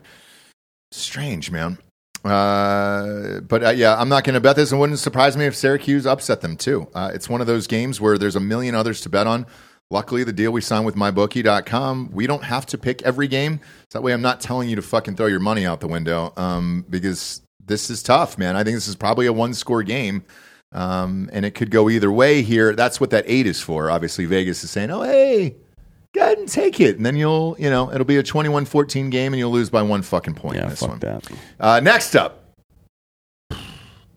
[0.90, 1.78] Strange, man.
[2.26, 4.72] Uh, but uh, yeah, I'm not going to bet this.
[4.72, 6.88] It wouldn't surprise me if Syracuse upset them too.
[6.94, 9.46] Uh, it's one of those games where there's a million others to bet on.
[9.88, 13.60] Luckily, the deal we signed with mybookie.com, we don't have to pick every game.
[13.90, 16.32] So that way, I'm not telling you to fucking throw your money out the window
[16.36, 18.56] um, because this is tough, man.
[18.56, 20.24] I think this is probably a one score game.
[20.72, 22.74] Um, and it could go either way here.
[22.74, 23.88] That's what that eight is for.
[23.88, 25.56] Obviously, Vegas is saying, oh, hey,
[26.16, 26.96] go ahead and take it.
[26.96, 29.82] And then you'll, you know, it'll be a 21 14 game and you'll lose by
[29.82, 30.98] one fucking point in Yeah, this fuck one.
[31.00, 31.30] that.
[31.60, 32.42] Uh, next up,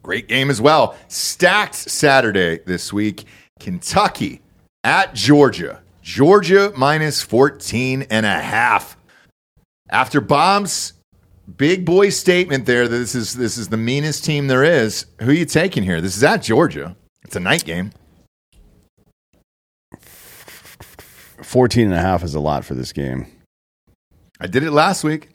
[0.03, 0.95] great game as well.
[1.07, 3.25] Stacked Saturday this week.
[3.59, 4.41] Kentucky
[4.83, 5.81] at Georgia.
[6.01, 8.97] Georgia minus 14 and a half.
[9.91, 10.93] After Bob's
[11.57, 15.29] big boy statement there that this is this is the meanest team there is, who
[15.31, 15.99] are you taking here?
[15.99, 16.95] This is at Georgia.
[17.23, 17.91] It's a night game.
[21.49, 23.25] 14 and a half is a lot for this game.
[24.39, 25.29] I did it last week.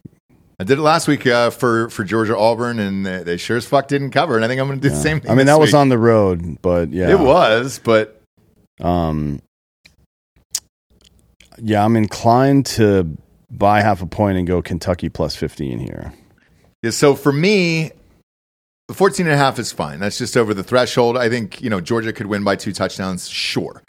[0.61, 3.67] I did it last week uh, for for Georgia Auburn, and they, they sure as
[3.67, 4.37] fuck didn't cover.
[4.37, 5.33] And I think I'm going to do the same thing.
[5.33, 7.11] I mean, that was on the road, but yeah.
[7.11, 8.23] It was, but
[8.81, 9.43] Um,
[11.59, 13.17] yeah, I'm inclined to
[13.51, 16.13] buy half a point and go Kentucky plus 15 here.
[16.85, 17.91] Yeah, so for me,
[18.87, 19.99] the 14 and a half is fine.
[19.99, 21.17] That's just over the threshold.
[21.17, 23.83] I think, you know, Georgia could win by two touchdowns, sure.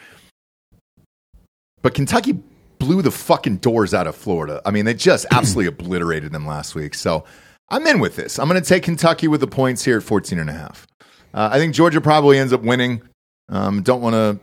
[1.86, 2.32] But Kentucky
[2.80, 4.60] blew the fucking doors out of Florida.
[4.66, 6.96] I mean, they just absolutely obliterated them last week.
[6.96, 7.26] So
[7.70, 8.40] I'm in with this.
[8.40, 10.88] I'm going to take Kentucky with the points here at 14 and a half.
[11.32, 13.04] Uh, I think Georgia probably ends up winning.
[13.50, 14.40] Um, don't want to,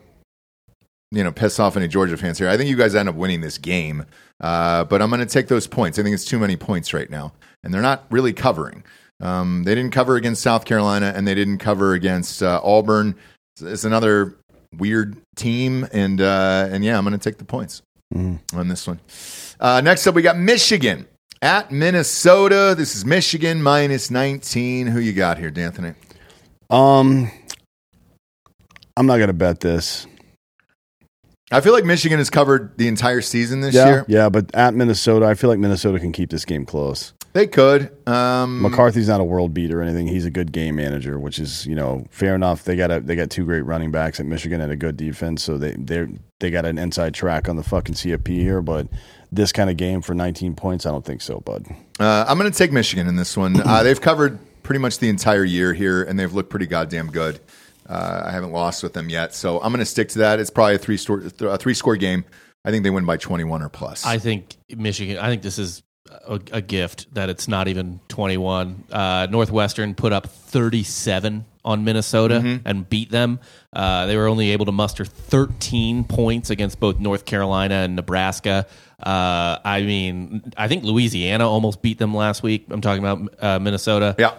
[1.10, 2.48] you know, piss off any Georgia fans here.
[2.48, 4.06] I think you guys end up winning this game.
[4.40, 5.98] Uh, but I'm going to take those points.
[5.98, 7.32] I think it's too many points right now.
[7.64, 8.84] And they're not really covering.
[9.20, 13.16] Um, they didn't cover against South Carolina, and they didn't cover against uh, Auburn.
[13.56, 14.36] It's, it's another
[14.78, 17.82] weird team, and uh, and yeah, I'm going to take the points
[18.14, 19.00] on this one.
[19.58, 21.06] Uh, next up, we got Michigan
[21.40, 22.74] at Minnesota.
[22.76, 24.86] This is Michigan minus 19.
[24.86, 25.94] Who you got here, D'Anthony?
[26.70, 27.30] Um,
[28.96, 30.06] I'm not going to bet this.
[31.50, 34.04] I feel like Michigan has covered the entire season this yeah, year.
[34.08, 37.12] yeah, but at Minnesota, I feel like Minnesota can keep this game close.
[37.32, 37.90] They could.
[38.06, 40.06] Um, McCarthy's not a world beater or anything.
[40.06, 42.64] He's a good game manager, which is you know fair enough.
[42.64, 45.42] They got a, they got two great running backs at Michigan and a good defense,
[45.42, 46.06] so they they
[46.40, 48.60] they got an inside track on the fucking CFP here.
[48.60, 48.88] But
[49.30, 51.66] this kind of game for 19 points, I don't think so, bud.
[51.98, 53.58] Uh, I'm going to take Michigan in this one.
[53.60, 57.40] Uh, they've covered pretty much the entire year here, and they've looked pretty goddamn good.
[57.88, 60.38] Uh, I haven't lost with them yet, so I'm going to stick to that.
[60.38, 62.24] It's probably a three score a three score game.
[62.64, 64.06] I think they win by 21 or plus.
[64.06, 65.18] I think Michigan.
[65.18, 68.84] I think this is a, a gift that it's not even 21.
[68.90, 72.66] Uh, Northwestern put up 37 on Minnesota Mm-hmm.
[72.66, 73.38] and beat them.
[73.72, 78.66] Uh, they were only able to muster 13 points against both North Carolina and Nebraska.
[79.00, 82.66] Uh, I mean, I think Louisiana almost beat them last week.
[82.70, 84.14] I'm talking about uh, Minnesota.
[84.18, 84.34] yeah,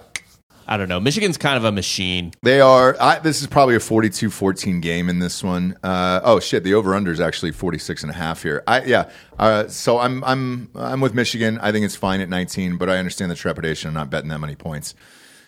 [0.67, 0.99] I don't know.
[0.99, 2.31] Michigan's kind of a machine.
[2.41, 2.95] they are.
[2.99, 5.77] I, this is probably a 42-14 game in this one.
[5.83, 8.63] Uh, oh shit, the over under is actually 46 and a half here.
[8.67, 9.09] I yeah.
[9.37, 11.57] Uh, so I'm I'm I'm with Michigan.
[11.59, 13.89] I think it's fine at 19, but I understand the trepidation.
[13.89, 14.95] I'm not betting that many points.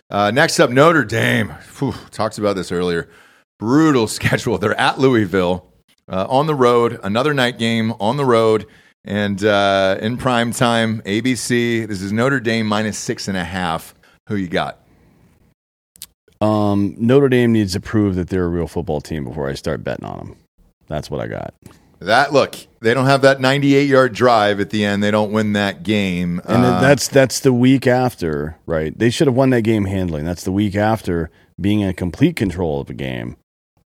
[0.10, 1.50] Uh, next up, Notre Dame.
[1.80, 3.10] Whew, talked about this earlier.
[3.58, 4.58] Brutal schedule.
[4.58, 5.72] They're at Louisville
[6.08, 7.00] uh, on the road.
[7.04, 8.68] Another night game on the road
[9.04, 11.02] and uh, in prime time.
[11.04, 11.88] ABC.
[11.88, 13.96] This is Notre Dame minus six and a half.
[14.28, 14.85] Who you got?
[16.42, 19.84] Um, Notre Dame needs to prove that they're a real football team before I start
[19.84, 20.36] betting on them.
[20.88, 21.54] That's what I got.
[22.00, 22.56] That look.
[22.82, 25.02] They don't have that 98 yard drive at the end.
[25.02, 26.42] They don't win that game.
[26.46, 28.96] And Uh, that's that's the week after, right?
[28.98, 30.26] They should have won that game handling.
[30.26, 33.38] That's the week after being in complete control of the game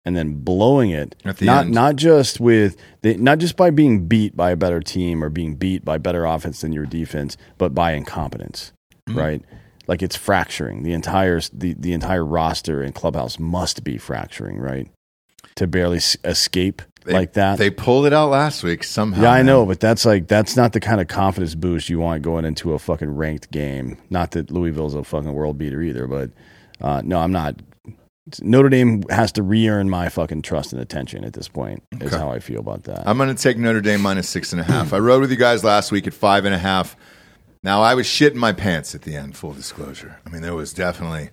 [0.05, 1.15] and then blowing it.
[1.25, 1.73] At the not end.
[1.75, 5.55] not just with they, not just by being beat by a better team or being
[5.55, 8.71] beat by better offense than your defense, but by incompetence,
[9.09, 9.19] Mm-hmm.
[9.19, 9.41] right?
[9.87, 10.83] Like it's fracturing.
[10.83, 14.89] The entire the, the entire roster and clubhouse must be fracturing, right?
[15.55, 17.57] To barely s- escape they- like that.
[17.57, 19.21] They pulled it out last week somehow.
[19.23, 19.45] Yeah, I man.
[19.47, 22.73] know, but that's like that's not the kind of confidence boost you want going into
[22.73, 23.97] a fucking ranked game.
[24.09, 26.31] Not that Louisville's a fucking world beater either, but
[26.81, 27.55] uh, no, I'm not.
[28.41, 31.81] Notre Dame has to re-earn my fucking trust and attention at this point.
[32.01, 32.17] Is Okay.
[32.17, 33.07] how I feel about that.
[33.07, 34.91] I'm going to take Notre Dame minus six and a half.
[34.91, 36.97] I rode with you guys last week at five and a half.
[37.63, 39.35] Now I was shitting my pants at the end.
[39.35, 40.19] Full disclosure.
[40.25, 41.29] I mean, there was definitely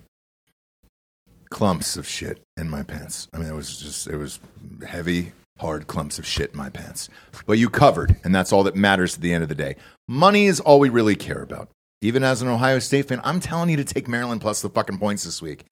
[1.49, 3.27] clumps of shit in my pants.
[3.33, 4.39] I mean, it was just it was
[4.85, 7.09] heavy, hard clumps of shit in my pants.
[7.45, 9.75] But you covered, and that's all that matters at the end of the day.
[10.07, 11.69] Money is all we really care about.
[12.01, 14.99] Even as an Ohio State fan, I'm telling you to take Maryland plus the fucking
[14.99, 15.65] points this week.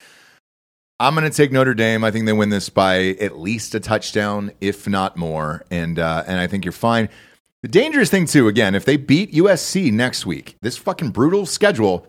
[0.98, 2.04] I'm going to take Notre Dame.
[2.04, 5.64] I think they win this by at least a touchdown, if not more.
[5.70, 7.08] And uh, and I think you're fine.
[7.64, 12.06] The dangerous thing too, again, if they beat USC next week, this fucking brutal schedule,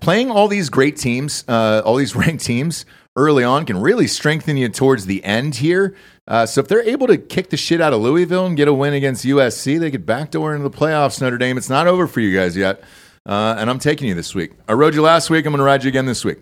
[0.00, 2.84] playing all these great teams, uh, all these ranked teams
[3.16, 5.96] early on can really strengthen you towards the end here.
[6.28, 8.74] Uh, so if they're able to kick the shit out of Louisville and get a
[8.74, 11.18] win against USC, they could backdoor into the playoffs.
[11.18, 12.82] Notre Dame, it's not over for you guys yet.
[13.24, 14.52] Uh, and I'm taking you this week.
[14.68, 15.46] I rode you last week.
[15.46, 16.40] I'm going to ride you again this week.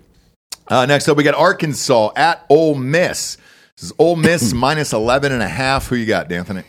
[0.66, 3.36] Uh, next up, we got Arkansas at Ole Miss.
[3.76, 5.86] This is Ole Miss minus 11 and a half.
[5.86, 6.64] Who you got, D'Anthony?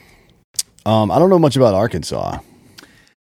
[0.85, 2.39] Um, I don't know much about Arkansas.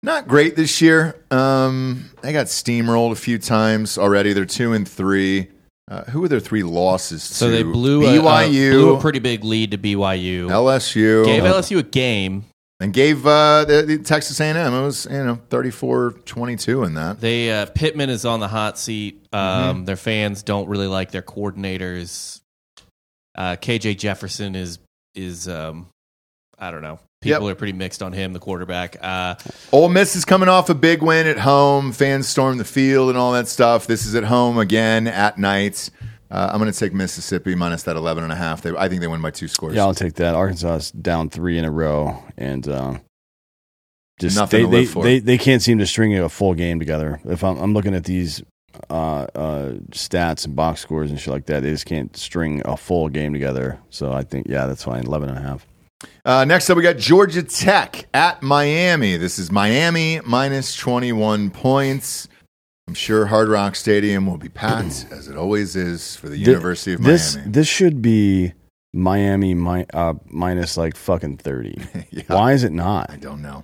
[0.03, 1.23] Not great this year.
[1.29, 4.33] Um, they got steamrolled a few times already.
[4.33, 5.47] They're two and three.
[5.89, 7.33] Uh, who were their three losses to?
[7.35, 10.47] So they blew a, BYU, uh, blew a pretty big lead to BYU.
[10.47, 12.45] LSU, Gave LSU a game.
[12.79, 14.55] and gave uh, the, the Texas A&M.
[14.73, 17.19] It was you know 34-22 in that.
[17.19, 19.27] They uh, Pittman is on the hot seat.
[19.33, 19.85] Um, Mm-hmm.
[19.85, 22.41] Their fans don't really like their coordinators.
[23.35, 24.79] Uh, KJ Jefferson is
[25.13, 25.87] is um,
[26.57, 26.99] I don't know.
[27.21, 27.51] People Yep.
[27.51, 28.97] are pretty mixed on him, the quarterback.
[28.99, 29.35] Uh,
[29.71, 31.91] Ole Miss is coming off a big win at home.
[31.91, 33.85] Fans storm the field and all that stuff.
[33.85, 35.91] This is at home again at night.
[36.31, 38.63] Uh, I'm going to take Mississippi minus that 11 and a half.
[38.63, 39.75] They, I think they win by two scores.
[39.75, 40.33] Yeah, I'll take that.
[40.33, 42.97] Arkansas is down three in a row, and uh,
[44.19, 45.03] just Nothing they, to they, live for.
[45.03, 47.19] they they can't seem to string a full game together.
[47.25, 48.41] If I'm, I'm looking at these
[48.89, 52.77] uh, uh, stats and box scores and shit like that, they just can't string a
[52.77, 53.77] full game together.
[53.91, 55.05] So I think yeah, that's fine.
[55.05, 55.67] Eleven and a half.
[56.25, 59.17] Uh, next up, we got Georgia Tech at Miami.
[59.17, 62.27] This is Miami minus 21 points.
[62.87, 66.93] I'm sure Hard Rock Stadium will be packed, as it always is for the University
[66.93, 67.51] of this Miami.
[67.51, 68.53] this should be
[68.93, 71.81] Miami mi- uh, minus like fucking thirty.
[72.11, 73.09] Yeah, Why is it not?
[73.09, 73.63] I don't know.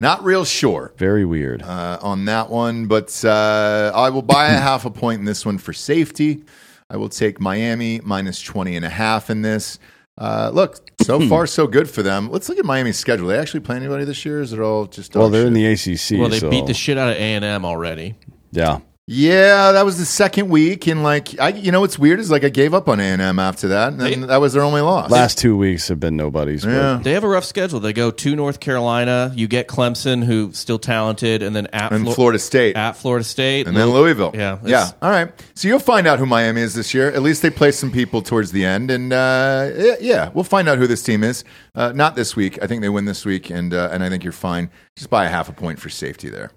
[0.00, 0.94] Not real sure.
[0.96, 1.60] Very weird.
[1.62, 5.44] uh, on that one, but uh, I will buy a half a point in this
[5.44, 6.42] one for safety.
[6.88, 9.78] I will take Miami minus 20 and a half in this.
[10.16, 11.28] Uh, look, so hmm.
[11.28, 12.30] far so good for them.
[12.30, 13.28] Let's look at Miami's schedule.
[13.28, 14.40] They actually play anybody this year?
[14.40, 16.18] Is it all just well, oh, they're in the ACC.
[16.18, 18.14] well, they so, beat the shit out of A and M already.
[18.52, 18.80] yeah.
[19.12, 22.44] Yeah, that was the second week, and like I, you know, what's weird is like
[22.44, 24.82] I gave up on A and M after that, and They- that was their only
[24.82, 25.10] loss.
[25.10, 26.64] Last two weeks have been nobodies.
[26.64, 27.80] but- yeah, They have a rough schedule.
[27.80, 29.32] They go to North Carolina.
[29.34, 33.24] You get Clemson, who's still talented, and then at and Flo- Florida State, at Florida
[33.24, 34.30] State, and then Louisville.
[34.32, 34.90] Yeah, yeah.
[35.02, 35.32] All right.
[35.56, 37.08] So you'll find out who Miami is this year.
[37.10, 40.68] At least they play some people towards the end, and uh, yeah, yeah, we'll find
[40.68, 41.42] out who this team is.
[41.74, 42.60] Uh, not this week.
[42.62, 44.70] I think they win this week, and uh, and I think you're fine.
[44.94, 46.52] Just buy a half a point for safety there.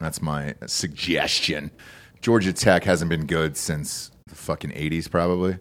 [0.00, 1.70] That's my suggestion.
[2.20, 5.58] Georgia Tech hasn't been good since the fucking '80s, probably.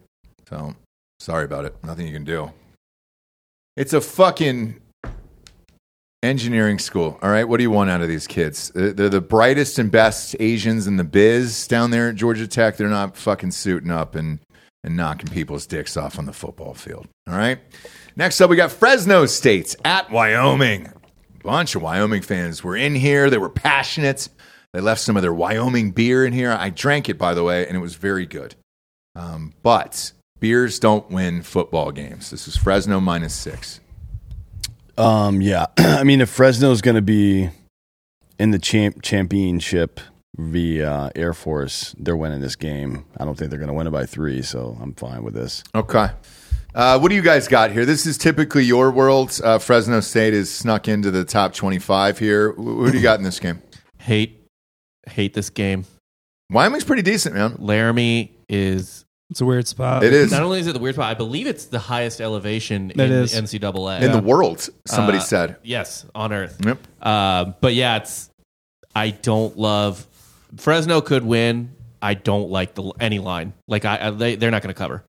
[0.49, 0.75] So
[1.19, 1.75] sorry about it.
[1.83, 2.51] Nothing you can do.
[3.75, 4.79] It's a fucking
[6.23, 7.19] engineering school.
[7.21, 8.71] All right, what do you want out of these kids?
[8.73, 12.77] They're the brightest and best Asians in the biz down there at Georgia Tech.
[12.77, 14.39] They're not fucking suiting up and
[14.83, 17.07] and knocking people's dicks off on the football field.
[17.27, 17.59] All right.
[18.15, 20.91] Next up, we got Fresno State at Wyoming.
[21.43, 23.29] Bunch of Wyoming fans were in here.
[23.29, 24.29] They were passionate.
[24.71, 26.51] They left some of their Wyoming beer in here.
[26.51, 28.55] I drank it, by the way, and it was very good.
[29.15, 32.31] Um, but beers don't win football games.
[32.31, 33.81] This is Fresno minus six.
[34.97, 35.67] Um, yeah.
[35.77, 37.49] I mean, if Fresno's going to be
[38.39, 39.99] in the champ- championship
[40.37, 43.05] via Air Force, they're winning this game.
[43.17, 45.63] I don't think they're going to win it by three, so I'm fine with this.
[45.75, 46.07] Okay.
[46.75, 47.85] Uh, what do you guys got here?
[47.85, 49.39] This is typically your world.
[49.43, 52.53] Uh, Fresno State is snuck into the top 25 here.
[52.53, 53.61] Who do you got in this game?
[53.99, 54.41] hate
[55.07, 55.85] hate this game.
[56.49, 57.55] Wyoming's pretty decent, man.
[57.59, 60.03] Laramie is It's a weird spot.
[60.03, 60.31] It is.
[60.31, 63.11] not only is it the weird spot, I believe it's the highest elevation It in
[63.11, 63.31] is.
[63.33, 64.01] the NCAA.
[64.01, 65.55] In the world, somebody Uh, said.
[65.63, 66.57] Yes, on Earth.
[66.65, 66.79] Yep.
[67.01, 68.29] Uh, but yeah, it's
[68.95, 70.07] I don't love
[70.57, 71.71] Fresno could win.
[72.01, 73.53] I don't like the any line.
[73.67, 75.03] Like I, I they they're not going to cover.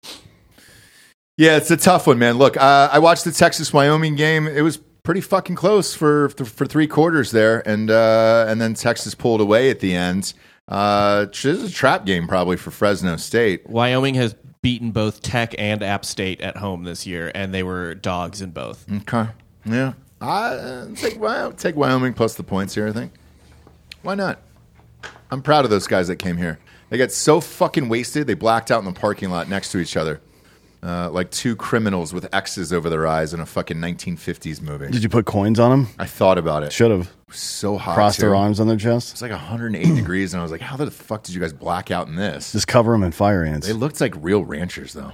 [1.37, 2.39] Yeah, it's a tough one, man.
[2.39, 4.47] Look, uh, I watched the Texas Wyoming game.
[4.47, 9.15] It was pretty fucking close for for three quarters there, and uh, and then Texas
[9.15, 10.33] pulled away at the end.
[10.69, 13.69] Uh, this is a trap game probably for Fresno State.
[13.69, 17.95] Wyoming has beaten both Tech and App State at home this year, and they were
[17.95, 18.87] dogs in both.
[18.91, 19.27] Okay.
[19.67, 19.93] Yeah.
[20.21, 22.87] I uh, take Wy- take Wyoming plus the points here.
[22.89, 23.13] I think.
[24.03, 24.41] Why not?
[25.31, 26.59] I'm proud of those guys that came here.
[26.91, 28.27] They got so fucking wasted.
[28.27, 30.21] They blacked out in the parking lot next to each other,
[30.85, 34.91] uh, like two criminals with X's over their eyes in a fucking 1950s movie.
[34.91, 35.89] Did you put coins on them?
[35.99, 36.73] I thought about it.
[36.73, 37.11] Should have.
[37.33, 37.95] So hot.
[37.95, 39.13] Crossed their arms on their chest.
[39.13, 41.91] It's like 108 degrees, and I was like, "How the fuck did you guys black
[41.91, 43.67] out in this?" Just cover them in fire ants.
[43.67, 45.13] They looked like real ranchers, though.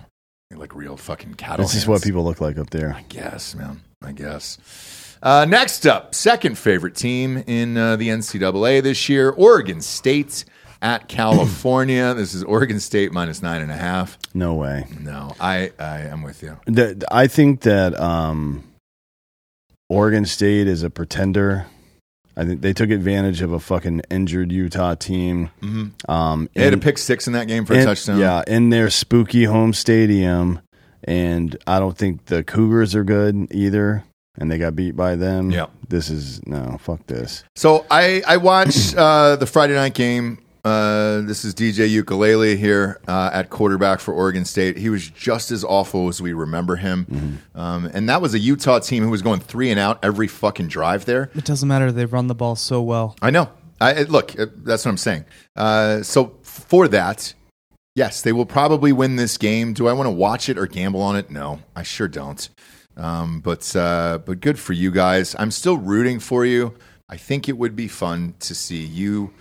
[0.51, 1.65] They're like real fucking cattle.
[1.65, 2.93] This is what people look like up there.
[2.93, 3.81] I guess, man.
[4.03, 4.59] I guess.
[5.23, 10.45] Uh, next up, second favorite team in uh, the NCAA this year, Oregon State
[10.83, 12.15] at California.
[12.17, 14.19] this is Oregon State minus nine and a half.
[14.35, 14.87] No way.
[15.01, 16.59] No, I, I am with you.
[16.67, 18.65] The- I think that um,
[19.89, 21.67] Oregon State is a pretender.
[22.37, 25.51] I think they took advantage of a fucking injured Utah team.
[25.61, 26.11] Mm-hmm.
[26.11, 28.19] Um, They had a pick six in that game for a touchdown.
[28.19, 30.61] Yeah, in their spooky home stadium,
[31.05, 34.05] and I don't think the Cougars are good either.
[34.39, 35.51] And they got beat by them.
[35.51, 35.67] Yeah.
[35.89, 37.43] this is no fuck this.
[37.57, 40.39] So I I watched uh, the Friday night game.
[40.65, 44.77] Uh, this is DJ Uiagalelei here uh, at quarterback for Oregon State.
[44.77, 48.79] He was just as awful as we remember him, um, and that was a Utah
[48.79, 51.31] team who was going three and out every fucking drive there.
[51.35, 51.91] It doesn't matter.
[51.91, 53.17] They run the ball so well.
[53.23, 53.49] I know.
[53.81, 54.33] I look.
[54.33, 55.25] That's what I'm saying.
[55.57, 57.33] Uh, so for that,
[57.95, 59.73] yes, they will probably win this game.
[59.73, 61.31] Do I want to watch it or gamble on it?
[61.31, 62.47] No, I sure don't.
[62.99, 65.35] Um, but uh, but good for you guys.
[65.39, 66.75] I'm still rooting for you.
[67.09, 69.33] I think it would be fun to see you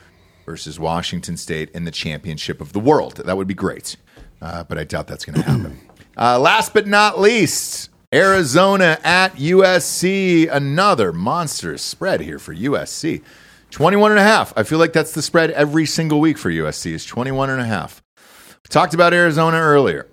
[0.49, 3.17] versus Washington State in the championship of the world.
[3.17, 3.97] That would be great.
[4.41, 5.79] Uh, but I doubt that's going to happen.
[6.21, 10.51] Uh, last but not least, Arizona at USC.
[10.51, 13.23] Another monstrous spread here for USC.
[13.71, 14.51] 21 and a half.
[14.57, 17.65] I feel like that's the spread every single week for USC is 21 and a
[17.65, 18.03] half.
[18.17, 20.07] We talked about Arizona earlier.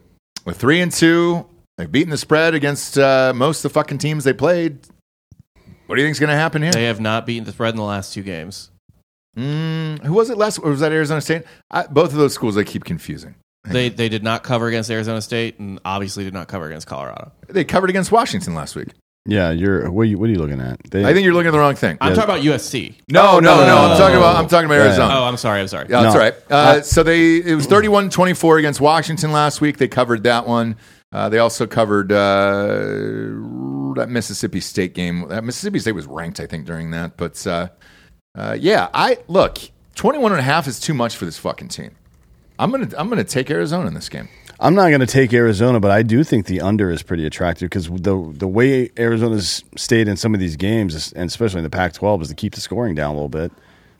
[0.44, 1.44] With 3 and 2,
[1.76, 4.78] they've beaten the spread against uh, most of the fucking teams they played.
[5.86, 6.70] What do you think's going to happen here?
[6.70, 8.70] They have not beaten the spread in the last two games.
[9.36, 10.58] Mm, who was it last?
[10.58, 11.42] Or was that Arizona State?
[11.70, 13.34] I, both of those schools I keep confusing.
[13.64, 17.32] They they did not cover against Arizona State and obviously did not cover against Colorado.
[17.48, 18.88] They covered against Washington last week.
[19.28, 19.90] Yeah, you're.
[19.90, 20.78] What are you, what are you looking at?
[20.88, 21.98] They, I think you're looking at the wrong thing.
[22.00, 22.94] I'm talking about USC.
[23.10, 24.36] no, no, no, no, no, I'm talking about.
[24.36, 24.86] I'm talking about Yeah, yeah.
[24.90, 25.14] Arizona.
[25.16, 25.60] Oh, I'm sorry.
[25.60, 25.86] I'm sorry.
[25.90, 26.20] Yeah, that's No.
[26.20, 26.34] all right.
[26.48, 29.78] Uh, so they it was 31-24 against Washington last week.
[29.78, 30.76] They covered that one.
[31.10, 32.76] Uh, they also covered uh,
[33.96, 35.26] that Mississippi State game.
[35.28, 37.16] That Mississippi State was ranked, I think, during that.
[37.16, 37.68] But uh,
[38.36, 39.58] uh, yeah, I look
[39.94, 41.92] 21 and a half is too much for this fucking team.
[42.58, 44.28] I'm gonna I'm gonna take Arizona in this game.
[44.58, 47.68] I'm not going to take Arizona, but I do think the under is pretty attractive
[47.68, 51.70] because the the way Arizona's stayed in some of these games, and especially in the
[51.70, 53.52] Pac-12, is to keep the scoring down a little bit.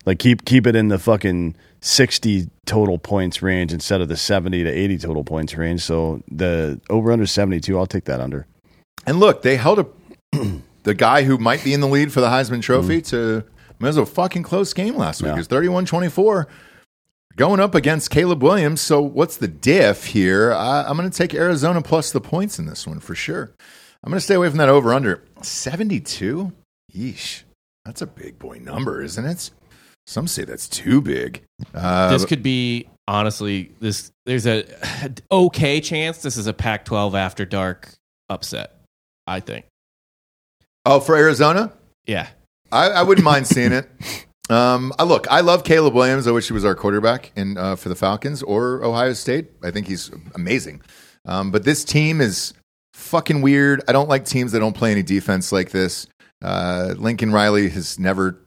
[0.07, 4.65] Like keep keep it in the fucking 60 total points range instead of the 70
[4.65, 5.83] to 80 total points range.
[5.83, 8.47] So the over under 72, I'll take that under.
[9.07, 9.87] And look, they held a
[10.85, 13.45] the guy who might be in the lead for the Heisman Trophy to
[13.79, 15.29] I mean, it was a fucking close game last week.
[15.29, 15.35] Yeah.
[15.35, 16.47] It was 31-24
[17.37, 18.81] going up against Caleb Williams.
[18.81, 20.53] So what's the diff here?
[20.53, 23.53] I, I'm going to take Arizona plus the points in this one for sure.
[24.03, 26.53] I'm going to stay away from that over under 72.
[26.95, 27.43] Yeesh,
[27.85, 29.51] that's a big boy number, isn't it?
[30.07, 31.43] Some say that's too big.
[31.75, 34.13] Uh, this could be honestly this.
[34.25, 34.65] There's a
[35.33, 37.91] okay chance this is a Pac-12 after dark
[38.29, 38.77] upset.
[39.27, 39.67] I think.
[40.87, 41.73] oh, for Arizona,
[42.07, 42.29] Yeah.
[42.73, 43.89] I, I wouldn't mind seeing it.
[44.49, 46.27] Um, I look, I love Caleb Williams.
[46.27, 49.51] I wish he was our quarterback in uh, for the Falcons or Ohio State.
[49.63, 50.83] I think he's amazing.
[51.25, 52.55] Um, but this team is
[52.95, 53.83] fucking weird.
[53.89, 56.07] I don't like teams that don't play any defense like this.
[56.43, 58.39] Uh, Lincoln Riley has never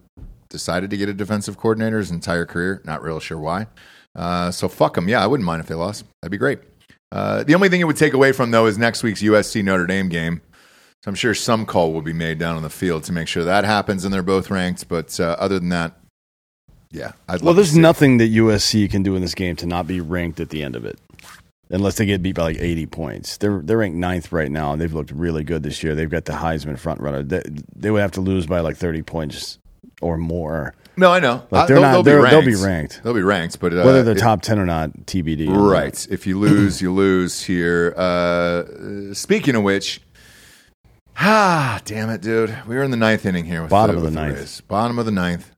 [0.50, 2.82] decided to get a defensive coordinator his entire career.
[2.86, 3.68] Not real sure why.
[4.16, 5.08] Uh, so fuck them.
[5.08, 6.06] Yeah, I wouldn't mind if they lost.
[6.22, 6.60] That'd be great.
[7.12, 9.88] Uh, the only thing it would take away from though is next week's USC Notre
[9.88, 10.42] Dame game.
[11.04, 13.44] So I'm sure some call will be made down on the field to make sure
[13.46, 14.88] that happens and they're both ranked.
[14.90, 15.94] But uh, other than that,
[16.92, 20.02] yeah, I'd Well, there's nothing that USC can do in this game to not be
[20.02, 21.00] ranked at the end of it,
[21.70, 23.38] unless they get beat by like 80 points.
[23.38, 25.96] They're they're ranked ninth right now, and they've looked really good this year.
[25.96, 27.24] They've got the Heisman front runner.
[27.24, 27.44] They,
[27.76, 29.58] they would have to lose by like 30 points
[30.02, 30.74] or more.
[30.98, 31.44] No, I know.
[31.50, 33.02] Like, Uh, they're they'll, not- they'll, they're- be be ranked.
[33.04, 35.48] They'll be ranked, but uh, Whether they're it- top 10 or not, TBD.
[35.48, 36.06] right.
[36.12, 37.94] If you lose, you lose here.
[37.96, 40.02] Uh, speaking of which,
[41.20, 43.62] ah, damn it, dude, we were in the ninth inning here.
[43.62, 44.38] With Bottom the, of the ninth.
[44.38, 44.62] Rays.
[44.62, 45.52] Bottom of the ninth.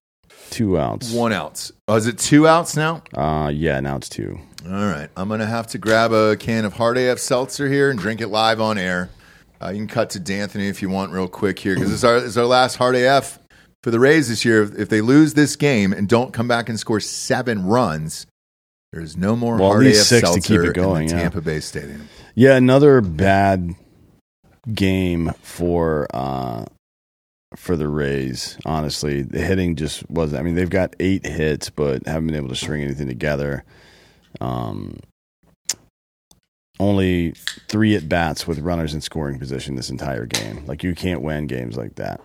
[0.49, 1.11] Two outs.
[1.13, 1.71] One outs.
[1.87, 3.03] Oh, is it two outs now?
[3.15, 4.39] Uh, yeah, now it's two.
[4.65, 8.21] All right, I'm gonna have to grab a can of HardAF seltzer here and drink
[8.21, 9.09] it live on air.
[9.61, 12.17] Uh, you can cut to D'Anthony if you want, real quick here, because it's our
[12.17, 13.39] it's our last HardAF
[13.81, 14.61] for the Rays this year.
[14.63, 18.27] If, if they lose this game and don't come back and score seven runs,
[18.91, 21.21] there's no more Well, HardAF six to keep it going, in the yeah.
[21.23, 22.07] Tampa Bay Stadium.
[22.35, 23.75] Yeah, another bad
[24.73, 26.65] game for uh,
[27.55, 28.57] for the Rays.
[28.65, 30.39] Honestly, the hitting just wasn't.
[30.39, 33.63] I mean, they've got eight hits, but haven't been able to string anything together.
[34.39, 34.99] Um,
[36.79, 37.33] only
[37.67, 40.65] three at bats with runners in scoring position this entire game.
[40.65, 42.21] Like you can't win games like that.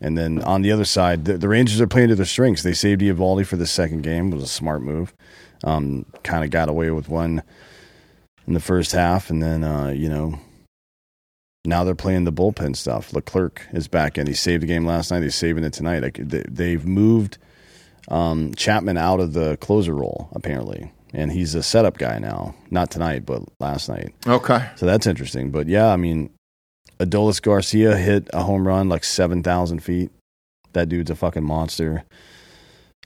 [0.00, 2.62] And then on the other side, the, the Rangers are playing to their strengths.
[2.62, 4.32] They saved Eovaldi for the second game.
[4.32, 5.14] It was a smart move.
[5.62, 7.42] Um, kind of got away with one
[8.46, 10.40] in the first half, and then uh, you know
[11.64, 13.12] now they're playing the bullpen stuff.
[13.12, 14.26] Leclerc is back in.
[14.26, 15.22] He saved the game last night.
[15.22, 16.02] He's saving it tonight.
[16.02, 17.38] Like they, they've moved
[18.08, 22.54] um, Chapman out of the closer role apparently, and he's a setup guy now.
[22.70, 24.12] Not tonight, but last night.
[24.26, 25.50] Okay, So that's interesting.
[25.50, 26.30] But yeah, I mean,
[26.98, 30.10] Adolis Garcia hit a home run like seven thousand feet.
[30.72, 32.04] That dude's a fucking monster.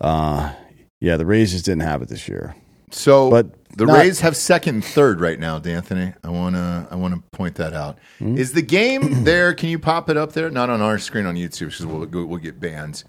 [0.00, 0.52] Uh,
[1.00, 2.54] yeah, the Rays just didn't have it this year.
[2.90, 6.14] So But the not- Rays have second and third right now, D'Anthony.
[6.24, 7.98] I wanna I wanna point that out.
[8.18, 8.36] Hmm?
[8.38, 9.52] Is the game there?
[9.54, 10.50] Can you pop it up there?
[10.50, 13.04] Not on our screen on YouTube because we'll we'll get banned.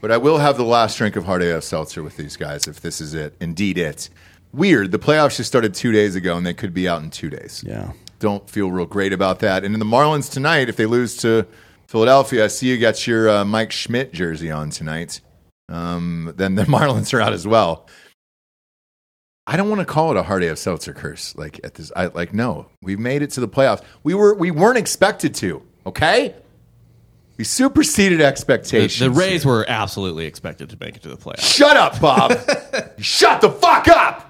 [0.00, 3.00] But I will have the last drink of HardAF seltzer with these guys if this
[3.00, 3.36] is it.
[3.40, 4.10] Indeed, it.
[4.52, 4.90] Weird.
[4.90, 7.62] The playoffs just started two days ago, and they could be out in two days.
[7.66, 7.92] Yeah.
[8.18, 9.64] Don't feel real great about that.
[9.64, 11.46] And in the Marlins tonight, if they lose to
[11.86, 15.20] Philadelphia, I see you got your uh, Mike Schmidt jersey on tonight.
[15.68, 17.86] Um, then the Marlins are out as well.
[19.46, 21.34] I don't want to call it a HardAF Seltzer curse.
[21.36, 22.66] Like at this, I like no.
[22.80, 23.82] We've made it to the playoffs.
[24.04, 25.62] We were we weren't expected to.
[25.84, 26.34] Okay,
[27.36, 29.00] we superseded The, expectations.
[29.00, 31.40] the Rays were absolutely expected to make it to the playoffs.
[31.40, 32.32] Shut up, Bob.
[32.98, 34.28] Shut the fuck up.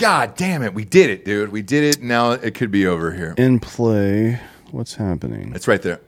[0.00, 1.52] God damn it, we did it, dude.
[1.52, 2.02] We did it.
[2.02, 3.34] Now it could be over here.
[3.38, 4.40] In play,
[4.72, 5.52] what's happening?
[5.54, 6.00] It's right there.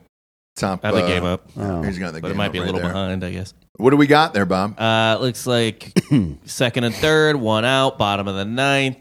[0.57, 0.83] Top.
[0.83, 1.83] I have the uh, game up, Oh.
[1.83, 2.89] He's got the but game it might up be a right little there.
[2.89, 3.53] behind, I guess.
[3.77, 4.79] What do we got there, Bob?
[4.79, 5.93] Uh, looks like
[6.45, 8.97] second and third, one out, bottom of the ninth,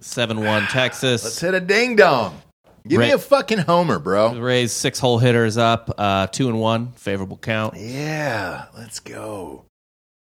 [0.00, 1.22] seven one Texas.
[1.22, 2.40] Let's hit a ding dong.
[2.88, 4.34] Give me a fucking homer, bro.
[4.38, 7.76] Rays six hole hitters up, uh, two and one, favorable count.
[7.76, 9.66] Yeah, let's go.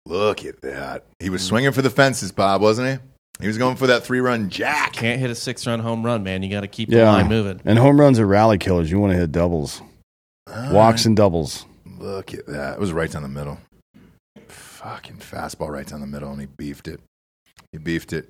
[0.06, 1.06] Look at that.
[1.20, 3.08] He was swinging for the fences, Bob, wasn't he?
[3.40, 4.92] He was going for that three run jack.
[4.94, 6.44] Can't hit a six run home run, man.
[6.44, 7.10] You got to keep the Yeah.
[7.12, 7.62] line moving.
[7.64, 8.92] And home runs are rally killers.
[8.92, 9.82] You want to hit doubles,
[10.72, 11.66] walks and doubles.
[12.02, 12.74] Look at that.
[12.74, 13.58] It was right down the middle.
[14.48, 17.00] Fucking fastball right down the middle, and he beefed it.
[17.72, 18.30] He beefed it.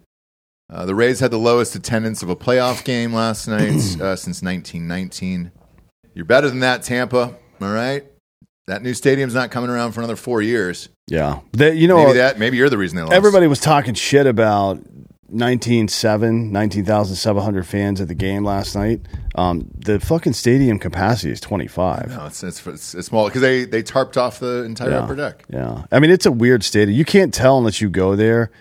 [0.71, 4.41] Uh, the Rays had the lowest attendance of a playoff game last night uh, since
[4.41, 5.51] 1919.
[6.13, 7.35] You're better than that, Tampa.
[7.61, 8.05] All right.
[8.67, 10.89] That new stadium's not coming around for another four years.
[11.07, 12.39] Yeah, They- you know Maybe that.
[12.39, 13.13] Maybe you're the reason they lost.
[13.13, 14.79] everybody was talking shit about
[15.31, 19.01] 19,700, 19,700 fans at the game last night.
[19.35, 22.09] Um, the fucking stadium capacity is 25.
[22.09, 24.99] No, it's it's, it's, it's small because they they tarped off the entire Yeah.
[24.99, 25.43] upper deck.
[25.49, 25.85] Yeah.
[25.91, 26.97] I mean, it's a weird stadium.
[26.97, 28.51] You can't tell unless you go there.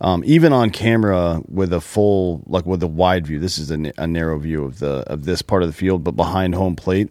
[0.00, 3.92] Um, even on camera with a full, like with a wide view, this is a,
[3.96, 7.08] a narrow view of the of this part of the field, but behind home plate,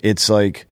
[0.00, 0.66] it's like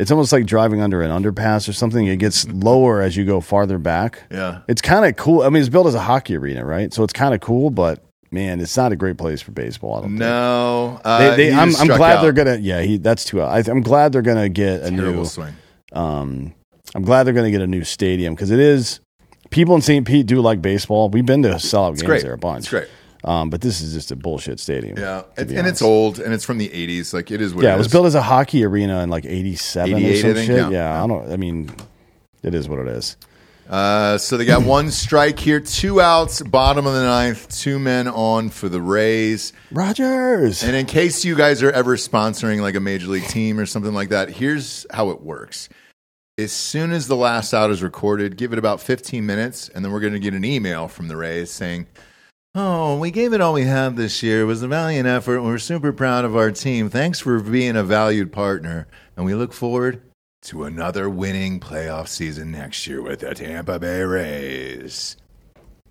[0.00, 2.06] it's almost like driving under an underpass or something.
[2.06, 4.22] It gets lower as you go farther back.
[4.30, 4.62] Yeah.
[4.66, 5.42] It's kind of cool.
[5.42, 6.92] I mean, it's built as a hockey arena, right?
[6.92, 9.96] So it's kind of cool, but man, it's not a great place for baseball.
[9.96, 10.18] I don't think.
[10.20, 12.22] No, uh, They, they, I'm, I'm glad out.
[12.22, 12.56] they're gonna.
[12.56, 12.96] Yeah, he.
[12.96, 13.40] That's too.
[13.42, 15.24] I, I'm glad they're gonna get a terrible new.
[15.26, 15.54] swing.
[15.92, 16.54] Um,
[16.94, 19.00] I'm glad they're gonna get a new stadium because it is.
[19.50, 20.06] People in St.
[20.06, 21.08] Pete do like baseball.
[21.10, 22.22] We've been to sellout It's games great.
[22.22, 22.60] there a bunch.
[22.60, 22.88] It's great.
[23.24, 24.98] Um, but this is just a bullshit stadium.
[24.98, 27.12] Yeah, and it's old, and it's from the '80s.
[27.12, 27.92] Like it is what Yeah, it it was is.
[27.92, 30.48] built as a hockey arena in like '87 or 88, some shit.
[30.56, 30.70] yeah.
[30.70, 31.04] Yeah.
[31.04, 31.30] I don't.
[31.32, 31.70] I mean,
[32.42, 33.16] it is what it is.
[33.68, 38.08] Uh, so they got one strike here, two outs, bottom of the ninth, two men
[38.08, 39.52] on for the Rays.
[39.70, 40.64] Rogers.
[40.64, 43.94] And in case you guys are ever sponsoring like a major league team or something
[43.94, 45.68] like that, here's how it works.
[46.36, 49.92] As soon as the last out is recorded, give it about 15 minutes, and then
[49.92, 51.86] we're going to get an email from the Rays saying,
[52.54, 54.40] Oh, we gave it all we had this year.
[54.40, 55.42] It was a valiant effort.
[55.42, 56.90] We're super proud of our team.
[56.90, 58.88] Thanks for being a valued partner.
[59.16, 60.02] And we look forward
[60.42, 65.16] to another winning playoff season next year with the Tampa Bay Rays.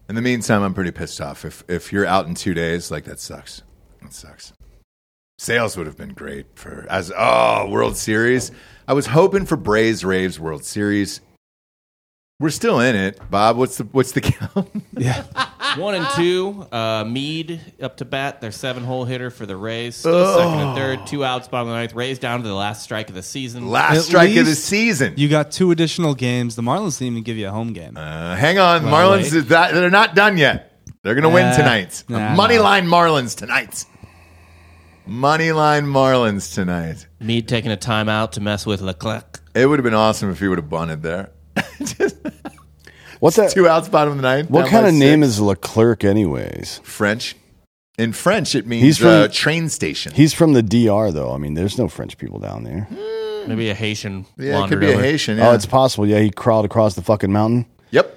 [0.10, 1.46] In the meantime, I'm pretty pissed off.
[1.46, 3.62] If if you're out in two days, like that sucks.
[4.02, 4.52] That sucks.
[5.38, 8.52] Sales would have been great for as oh World Series.
[8.86, 11.22] I was hoping for Braves Raves World Series.
[12.40, 13.58] We're still in it, Bob.
[13.58, 14.70] What's the what's the count?
[14.98, 15.24] Yeah.
[15.78, 16.66] One and two.
[16.72, 18.40] Uh, Mead up to bat.
[18.42, 19.96] Their seven hole hitter for the Rays.
[19.98, 21.06] Still second and third.
[21.06, 21.94] Two outs, bottom of the ninth.
[21.94, 23.68] Rays down to the last strike of the season.
[23.70, 25.14] Last At strike of the least season.
[25.18, 26.56] You got two additional games.
[26.56, 27.96] The Marlins didn't even give you a home game.
[27.98, 29.24] Uh, hang on, Well, Marlins.
[29.24, 29.34] wait.
[29.34, 30.82] Is that, they're not done yet.
[31.04, 31.56] They're going to win Nah.
[31.58, 32.04] tonight.
[32.10, 32.64] Nah, Money nah.
[32.64, 33.86] line Marlins tonight.
[35.06, 37.06] Money line Marlins tonight.
[37.20, 39.40] Mead taking a timeout to mess with Leclerc.
[39.56, 41.32] It would have been awesome if he would have bunted there.
[43.20, 43.52] What's that?
[43.52, 44.50] Two outs, bottom of the ninth.
[44.50, 46.80] What kind by of name is Leclerc, anyways?
[46.84, 47.36] French?
[47.98, 50.14] In French, it means He's from- uh, train station.
[50.14, 51.34] He's from the DR, though.
[51.34, 52.88] I mean, there's no French people down there.
[53.46, 54.26] Maybe a Haitian.
[54.38, 54.98] yeah, it could wandered be a.
[55.02, 55.38] Haitian.
[55.38, 55.50] Yeah.
[55.50, 56.06] Oh, it's possible.
[56.06, 57.66] Yeah, he crawled across the fucking mountain.
[57.92, 58.16] yep.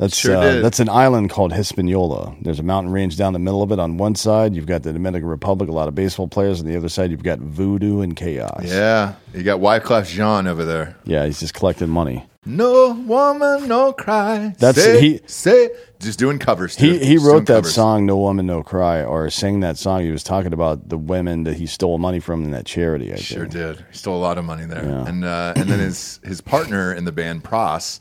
[0.00, 0.64] That's Sure uh, did.
[0.64, 2.34] that's an island called Hispaniola.
[2.42, 3.78] There's a mountain range down the middle of it.
[3.78, 6.60] On one side, you've got the Dominican Republic, a lot of baseball players.
[6.60, 8.64] On the other side, you've got voodoo and chaos.
[8.64, 9.14] Yeah.
[9.32, 10.96] You got Wyclef Jean over there.
[11.04, 12.26] yeah, he's just collecting money.
[12.46, 14.54] No woman, no cry.
[14.58, 16.76] That's- say, he- say just doing covers.
[16.76, 17.74] He he Just wrote that covers.
[17.74, 20.02] song "No Woman, No Cry" or sang that song.
[20.02, 23.12] He was talking about the women that he stole money from in that charity.
[23.12, 23.52] I Sure think.
[23.52, 23.76] did.
[23.90, 25.06] He stole a lot of money there, Yeah.
[25.06, 28.00] and uh, and then his his partner in the band Pras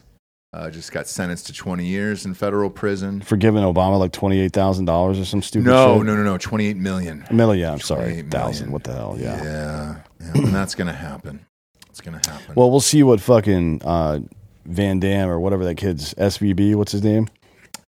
[0.51, 3.21] uh, just got sentenced to 20 years in federal prison.
[3.21, 5.67] for giving Obama like twenty eight thousand dollars or some stupid.
[5.67, 6.05] No, shit.
[6.05, 7.25] no, no, no, 28 A million.
[7.31, 7.61] million.
[7.67, 8.65] Yeah, I'm sorry, 28 thousand.
[8.67, 8.71] million.
[8.73, 9.15] What the hell?
[9.17, 9.41] Yeah.
[9.43, 11.45] Yeah, yeah and that's gonna happen.
[12.05, 12.55] It's gonna happen.
[12.55, 14.19] Well, we'll see what fucking uh,
[14.65, 16.75] Van Dam or whatever that kid's SVB.
[16.75, 17.27] What's his name?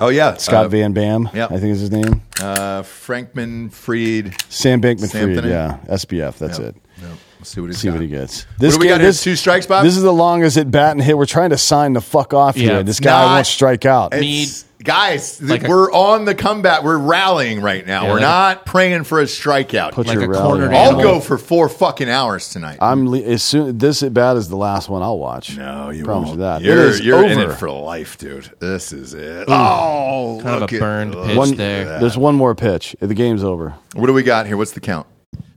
[0.01, 1.29] oh yeah, Scott uh, Van Bam.
[1.35, 1.45] yeah.
[1.47, 2.23] I think is his name.
[2.41, 4.35] uh, Frankman Fried.
[4.51, 5.45] Sam Bankman Fried.
[5.45, 6.39] Yeah, SBF.
[6.39, 6.69] That's Yep.
[6.69, 6.77] it.
[7.03, 7.11] Yep.
[7.39, 7.95] We'll see what he's See got.
[7.95, 8.43] what he gets.
[8.59, 8.99] What do we got?
[8.99, 9.85] This, two strikes, Bob.
[9.85, 11.17] This is the longest at bat and hit.
[11.17, 12.71] We're trying to sign the fuck off Yeah.
[12.75, 12.83] here.
[12.83, 14.13] This guy Not- won't strike out.
[14.15, 14.49] It's- Mead
[14.83, 16.83] guys, Like we're on the comeback.
[16.83, 18.03] We're rallying right now.
[18.05, 19.93] Yeah, we're like a- not praying for a strikeout.
[19.93, 20.73] Put Like your a rally cornered.
[20.75, 22.79] I'll go for four fucking hours tonight.
[22.81, 25.57] I'm le- as soon this at bat is the last one I'll watch.
[25.57, 26.39] no, you promise won't.
[26.41, 26.63] you that.
[26.63, 27.53] You're, it is you're in over.
[27.53, 28.51] it for life, dude.
[28.59, 29.47] This is it.
[29.49, 31.99] Oh, Kind of a at- burned look pitch One, there.
[32.01, 32.97] There's one more pitch.
[33.01, 33.75] The game's over.
[33.95, 34.57] What do we got here?
[34.57, 35.07] What's the count?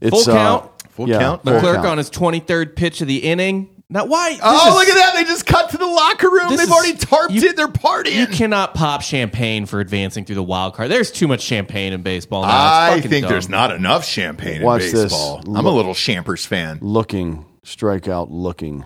[0.00, 0.70] It's Full uh, count?
[0.90, 1.42] Full yeah, count?
[1.42, 1.86] full Leclerc count.
[1.88, 3.68] on his 23rd pitch of the inning.
[3.94, 4.36] Now, why?
[4.42, 5.14] Oh, this Oh, is- look at that!
[5.14, 6.48] They just cut to the locker room.
[6.50, 7.56] They've is- already tarped you- it.
[7.56, 8.16] They're partying.
[8.16, 10.90] You cannot pop champagne for advancing through the wild card.
[10.90, 12.50] There's too much champagne in baseball now.
[12.50, 13.30] I think dumb.
[13.32, 15.02] there's not enough champagne Watch in this.
[15.04, 15.42] baseball.
[15.46, 16.78] I'm a little Champers fan.
[16.82, 18.84] looking strikeout looking.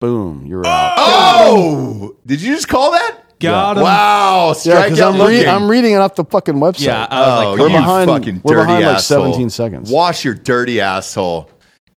[0.00, 0.68] Boom, you're oh!
[0.68, 0.94] out.
[0.98, 3.18] Oh, did you just call that?
[3.38, 3.84] Got him.
[3.84, 5.40] Wow, strikeout because I'm, looking.
[5.42, 6.86] re- I'm reading it off the fucking website.
[6.86, 9.24] Yeah, uh, I was oh, like, We're you behind- fucking we're dirty behind like asshole.
[9.26, 9.90] 17 seconds.
[9.92, 11.48] Wash your dirty asshole.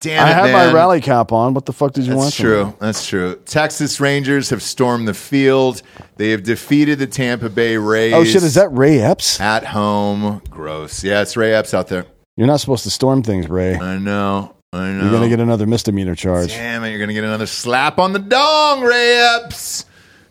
[0.02, 0.68] Damn I it, have man.
[0.68, 1.54] my rally cap on.
[1.54, 2.34] What the fuck did you That's want?
[2.34, 2.74] from true.
[2.80, 3.36] That's true.
[3.46, 5.82] Texas Rangers have stormed the field.
[6.16, 8.14] They have defeated the Tampa Bay Rays.
[8.14, 9.42] Oh shit, is that Ray Epps?
[9.42, 10.42] at home?
[10.50, 11.04] Gross.
[11.04, 12.06] Yeah, it's Ray Epps out there.
[12.38, 13.76] You're not supposed to storm things, Ray.
[13.76, 14.56] I know.
[14.72, 15.04] I know.
[15.04, 16.50] You're gonna get another misdemeanor charge.
[16.50, 19.86] Damn it, you're going to get another slap on the dong, Ray Epps.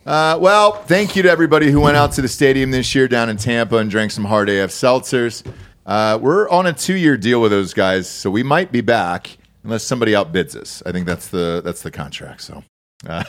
[0.07, 3.29] Uh, well, thank you to everybody who went out to the stadium this year down
[3.29, 5.45] in Tampa and drank some HardAF seltzers.
[5.85, 9.37] Uh, we're on a two year deal with those guys, so we might be back
[9.69, 10.83] unless somebody outbids us.
[10.87, 12.41] I think that's the that's the contract.
[12.41, 12.65] So
[13.07, 13.23] uh,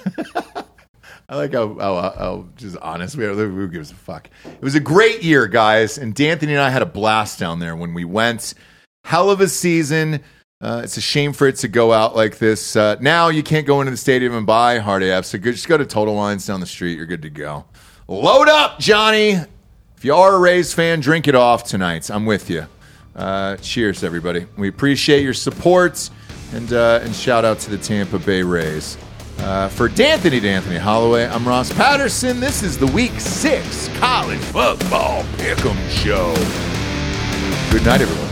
[1.29, 3.33] I like how, how, how just honest we are.
[3.33, 4.29] Who gives a fuck?
[4.45, 7.75] It was a great year, guys, and D'Anthony and I had a blast down there
[7.75, 8.53] when we went.
[9.03, 10.21] Hell of a season.
[10.61, 12.75] Uh, it's a shame for it to go out like this.
[12.75, 15.85] Uh, now you can't go into the stadium and buy HardAF, so just go to
[15.85, 16.97] Total Wines down the street.
[16.97, 17.65] You're good to go.
[18.07, 19.31] Load up, Johnny.
[19.31, 22.09] If you are a Rays fan, drink it off tonight.
[22.09, 22.65] I'm with you.
[23.15, 24.45] Uh, cheers, everybody.
[24.57, 26.09] We appreciate your support,
[26.53, 28.97] and uh, and shout out to the Tampa Bay Rays.
[29.39, 32.39] Uh, for D'Anthony D'Anthony Holloway, I'm Ross Patterson.
[32.41, 36.33] This is the Week Six College Football Pick'em Show.
[37.71, 38.28] Good night, everyone.